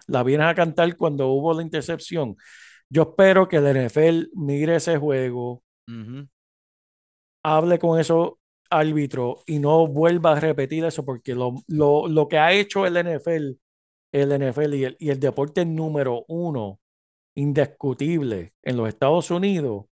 [0.08, 2.36] La vienes a cantar cuando hubo la intercepción.
[2.90, 5.64] Yo espero que el NFL mire ese juego,
[7.44, 8.34] hable con esos
[8.70, 12.98] árbitros y no vuelva a repetir eso porque lo, lo, lo que ha hecho el
[12.98, 13.58] NFL,
[14.12, 16.80] el NFL y el, y el deporte número uno,
[17.36, 19.86] indiscutible en los Estados Unidos,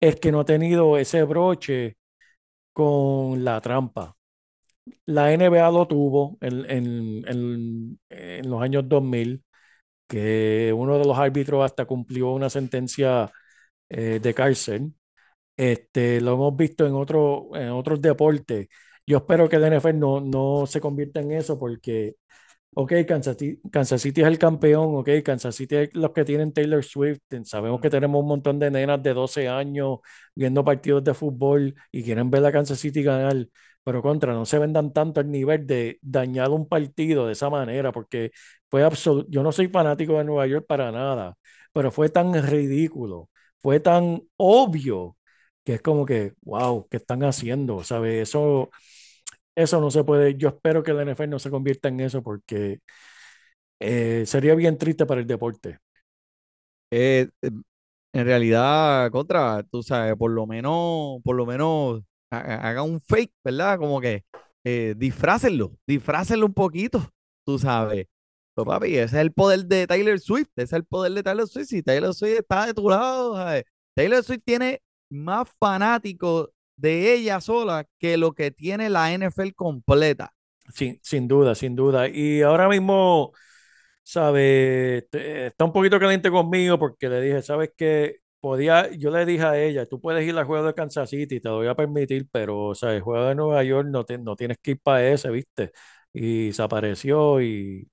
[0.00, 1.98] es que no ha tenido ese broche
[2.72, 4.16] con la trampa.
[5.06, 9.44] La NBA lo tuvo en, en- en- los años 2000,
[10.08, 13.30] que uno de los árbitros hasta cumplió una sentencia
[13.90, 14.94] eh, de cárcel.
[15.56, 18.68] Este, lo hemos visto en, otro, en otros deportes.
[19.06, 22.16] Yo espero que el NFL no, no se convierta en eso porque,
[22.74, 26.52] ok, Kansas City, Kansas City es el campeón, ok, Kansas City es los que tienen
[26.52, 27.20] Taylor Swift.
[27.44, 29.98] Sabemos que tenemos un montón de nenas de 12 años
[30.34, 33.46] viendo partidos de fútbol y quieren ver a Kansas City ganar.
[33.84, 37.92] Pero contra, no se vendan tanto al nivel de dañar un partido de esa manera,
[37.92, 38.30] porque
[38.68, 39.28] fue absoluto.
[39.30, 41.36] Yo no soy fanático de Nueva York para nada,
[41.72, 45.16] pero fue tan ridículo, fue tan obvio
[45.64, 47.82] que es como que, wow, ¿qué están haciendo?
[47.84, 48.28] ¿Sabes?
[48.28, 48.70] Eso,
[49.54, 50.36] eso no se puede.
[50.36, 52.80] Yo espero que el NFL no se convierta en eso porque
[53.80, 55.78] eh, sería bien triste para el deporte.
[56.90, 57.50] Eh, eh,
[58.12, 63.78] en realidad, contra, tú sabes, por lo menos, por lo menos haga un fake, ¿verdad?
[63.78, 64.24] Como que
[64.64, 67.08] eh, disfrácenlo, disfrácenlo un poquito,
[67.44, 68.06] tú sabes.
[68.54, 71.48] Pues papi, ese es el poder de Taylor Swift, ese es el poder de Taylor
[71.48, 71.68] Swift.
[71.68, 73.64] Si Taylor Swift está de tu lado, ¿sabes?
[73.94, 80.32] Taylor Swift tiene más fanáticos de ella sola que lo que tiene la NFL completa.
[80.74, 82.08] Sin, sin duda, sin duda.
[82.08, 83.32] Y ahora mismo,
[84.02, 85.04] ¿sabes?
[85.12, 88.19] Está un poquito caliente conmigo porque le dije, ¿sabes qué?
[88.40, 91.48] Podía, yo le dije a ella, tú puedes ir al juego de Kansas City, te
[91.50, 92.96] lo voy a permitir, pero, ¿sabes?
[92.96, 95.72] El juego de Nueva York no, te- no tienes que ir para ese, ¿viste?
[96.14, 97.86] Y se apareció y.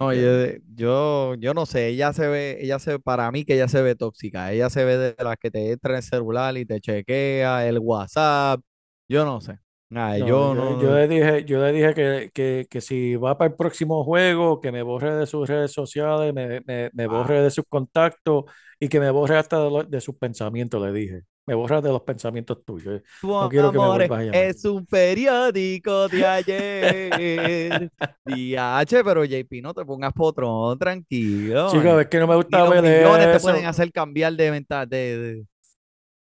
[0.00, 3.54] No, Eh, yo, yo, yo no sé, ella se ve, ella se, para mí que
[3.54, 6.56] ella se ve tóxica, ella se ve de las que te entra en el celular
[6.58, 8.60] y te chequea el WhatsApp,
[9.08, 9.58] yo no sé,
[9.96, 13.50] Ay, No, yo no, le dije, yo le dije que, que, que si va para
[13.50, 17.50] el próximo juego, que me borre de sus redes sociales, me, me, me borre de
[17.50, 18.44] sus contactos
[18.78, 21.22] y que me borre hasta de, lo- de sus pensamientos, le dije.
[21.46, 23.02] Me borra de los pensamientos tuyos.
[23.20, 24.50] tu No quiero que me amor vuelvas a llamar.
[24.50, 27.90] es un periódico de ayer,
[28.24, 32.68] DH, pero JP, no te pongas potrón, tranquilo, Chicos, es que no me gusta los
[32.68, 35.46] ver millones te pueden hacer cambiar de venta, de, de-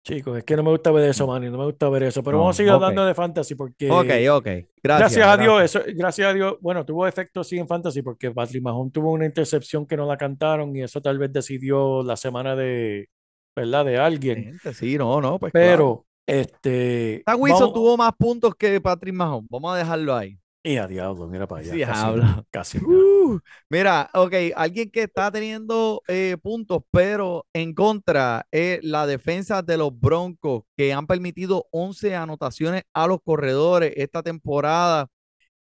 [0.06, 2.22] Chicos, es que no me gusta ver eso, man, y no me gusta ver eso.
[2.22, 2.76] Pero No, vamos a seguir ok.
[2.76, 5.84] hablando de fantasy porque Ok, ok, gracias, gracias a Dios, gracias.
[5.86, 9.26] eso, gracias a Dios, bueno, tuvo efecto sí en fantasy porque Patrick Mahomes tuvo una
[9.26, 13.08] intercepción que no la cantaron y eso tal vez decidió la semana de,
[13.56, 13.84] ¿verdad?
[13.84, 14.56] De alguien.
[14.74, 16.06] Sí, no, no, pues claro.
[16.26, 19.48] Pero, este, Esta Wilson vamos, tuvo más puntos que Patrick Mahomes.
[19.50, 20.38] Vamos a dejarlo ahí.
[20.66, 22.78] Y a diablo, mira para allá, casi casi.
[22.78, 23.38] Uh,
[23.70, 29.76] mira, ok, alguien que está teniendo eh, puntos, pero en contra es la defensa de
[29.76, 35.06] los Broncos, que han permitido 11 anotaciones a los corredores esta temporada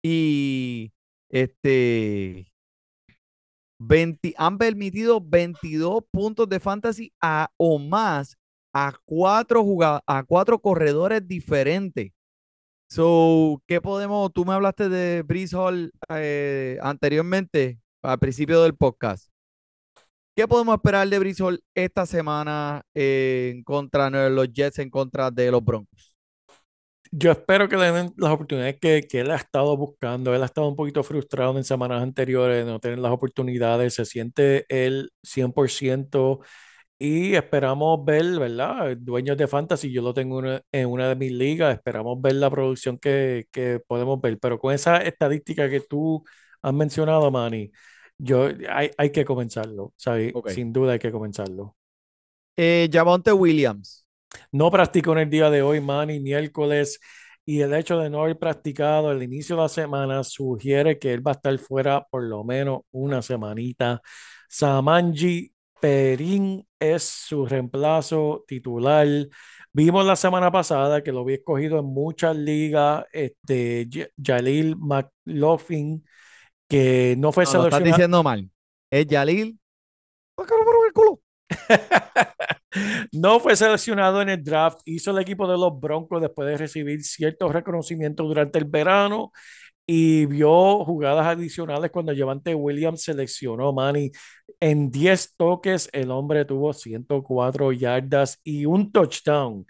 [0.03, 0.93] y
[1.31, 2.53] este
[3.79, 8.37] 20, han permitido 22 puntos de fantasy a, o más
[8.75, 9.65] a cuatro,
[10.07, 12.13] a cuatro corredores diferentes.
[12.93, 14.33] So, ¿qué podemos?
[14.33, 15.53] Tú me hablaste de Brees
[16.09, 19.31] eh, anteriormente, al principio del podcast.
[20.35, 25.31] ¿Qué podemos esperar de Brees Hall esta semana en contra de los Jets, en contra
[25.31, 26.17] de los Broncos?
[27.13, 30.35] Yo espero que le den las oportunidades que, que él ha estado buscando.
[30.35, 33.95] Él ha estado un poquito frustrado en semanas anteriores de no tener las oportunidades.
[33.95, 36.41] Se siente él 100%
[37.01, 38.97] y esperamos ver, ¿verdad?
[38.99, 41.75] Dueños de Fantasy, yo lo tengo una- en una de mis ligas.
[41.77, 44.39] Esperamos ver la producción que, que podemos ver.
[44.39, 46.25] Pero con esa estadística que tú
[46.63, 47.73] has mencionado, Manny,
[48.19, 50.35] yo, hay, hay que comenzarlo, ¿sabes?
[50.35, 50.51] Ok.
[50.51, 51.77] Sin duda hay que comenzarlo.
[52.57, 54.07] Eh, Javonte Williams.
[54.53, 57.01] No practicó en el día de hoy, Manny, miércoles,
[57.45, 61.27] y el hecho de no haber practicado al inicio de la semana sugiere que él
[61.27, 64.01] va a estar fuera por lo menos una semanita.
[64.49, 69.07] Samanji Perín es su reemplazo titular.
[69.73, 73.89] Vimos la semana pasada que lo había escogido en muchas ligas, este,
[74.23, 76.05] Jalil McLaughlin,
[76.69, 77.85] que no fue No, lo estás seleccionado.
[77.85, 78.51] diciendo mal.
[78.91, 79.07] Es
[80.87, 81.21] el culo.
[83.13, 87.03] No fue seleccionado en el draft, hizo el equipo de los Broncos después de recibir
[87.03, 89.33] ciertos reconocimientos durante el verano
[89.87, 94.13] y vio jugadas adicionales cuando Javante Williams seleccionó Manny.
[94.61, 99.67] En 10 toques, el hombre tuvo 104 yardas y un touchdown.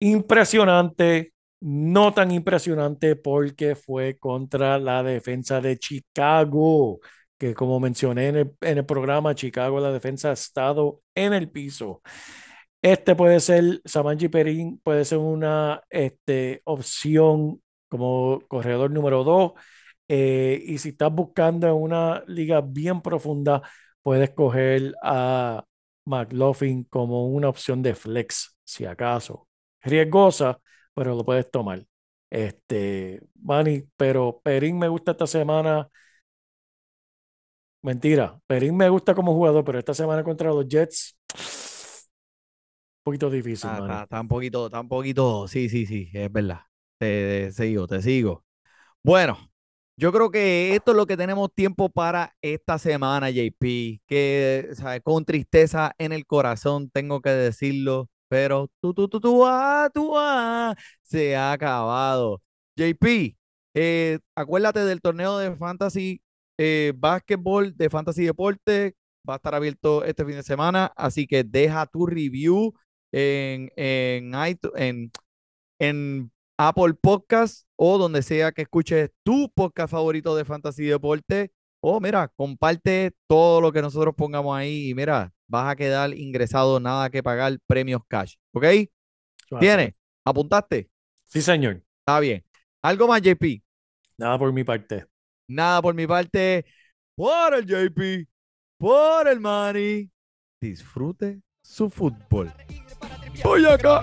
[0.00, 7.00] Impresionante, no tan impresionante porque fue contra la defensa de Chicago,
[7.38, 12.02] que como mencioné en el, programa, Chicago, la defensa ha estado en el piso.
[12.82, 19.52] Este puede ser, Samanji Perín puede ser una este, opción como corredor número 2.
[20.08, 23.62] y si estás buscando una liga bien profunda,
[24.06, 25.64] puedes coger a
[26.04, 29.48] McLaughlin como una opción de flex, si acaso.
[29.82, 30.60] Riesgosa,
[30.94, 31.84] pero lo puedes tomar.
[32.30, 35.90] Este, Manny, pero Perín me gusta esta semana.
[37.82, 41.38] Mentira, Perín me gusta como jugador, pero esta semana contra los Jets, un
[43.04, 44.04] poquito difícil, Ah, Manny.
[44.04, 45.48] está, un poquito, está un poquito.
[45.48, 46.60] Sí, sí, sí, es verdad.
[46.98, 48.44] Te, te sigo, te sigo.
[49.02, 49.38] Bueno,
[49.96, 54.00] yo creo que esto es lo que tenemos tiempo para esta semana, JP.
[54.06, 54.70] Que.
[55.04, 60.12] Con tristeza en el corazón tengo que decirlo, pero tú, tú, tú, tú, ah, tú,
[60.16, 62.42] ah, se ha acabado.
[62.76, 63.36] JP,
[63.74, 66.20] eh, acuérdate del torneo de Fantasy
[66.58, 68.94] eh, Básquetbol de Fantasy Deporte.
[69.28, 72.74] Va a estar abierto este fin de semana, así que deja tu review
[73.12, 75.10] en, en, iTu- en,
[75.78, 81.52] en Apple Podcast o donde sea que escuches tu podcast favorito de Fantasy Deporte.
[81.80, 86.80] O mira, comparte todo lo que nosotros pongamos ahí y mira, vas a quedar ingresado,
[86.80, 88.34] nada que pagar, premios cash.
[88.52, 88.64] ¿Ok?
[89.60, 89.94] ¿Tienes?
[90.24, 90.90] ¿Apuntaste?
[91.26, 91.82] Sí, señor.
[92.00, 92.44] Está bien.
[92.82, 93.62] ¿Algo más, JP?
[94.18, 95.06] Nada por mi parte.
[95.48, 96.64] Nada por mi parte.
[97.14, 98.28] Por el JP,
[98.78, 100.10] por el Manny.
[100.60, 102.52] Disfrute su fútbol.
[103.44, 104.00] Voy acá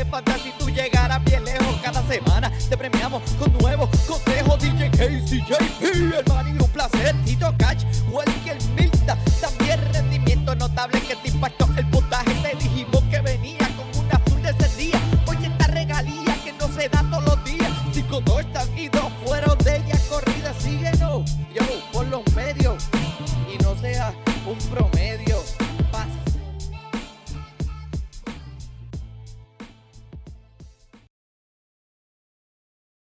[0.00, 1.76] de para si tú llegaras bien lejos.
[1.82, 4.58] Cada semana te premiamos con nuevos consejos.
[4.58, 9.16] DJ KCJP, el Mario Placer, Tito Cash, Welker Milta.
[9.40, 12.32] También rendimiento notable que te impactó el puntaje.
[12.42, 15.00] Te dijimos que venía con un azul de ese día.
[15.26, 17.70] Oye, esta regalía que no se da todos los días.
[17.92, 18.44] Cinco, dos,
[18.76, 20.54] y dos fueron de ella corrida.
[20.58, 22.82] Síguenos, yo, por los medios.
[23.52, 24.14] Y no seas
[24.46, 24.89] un pro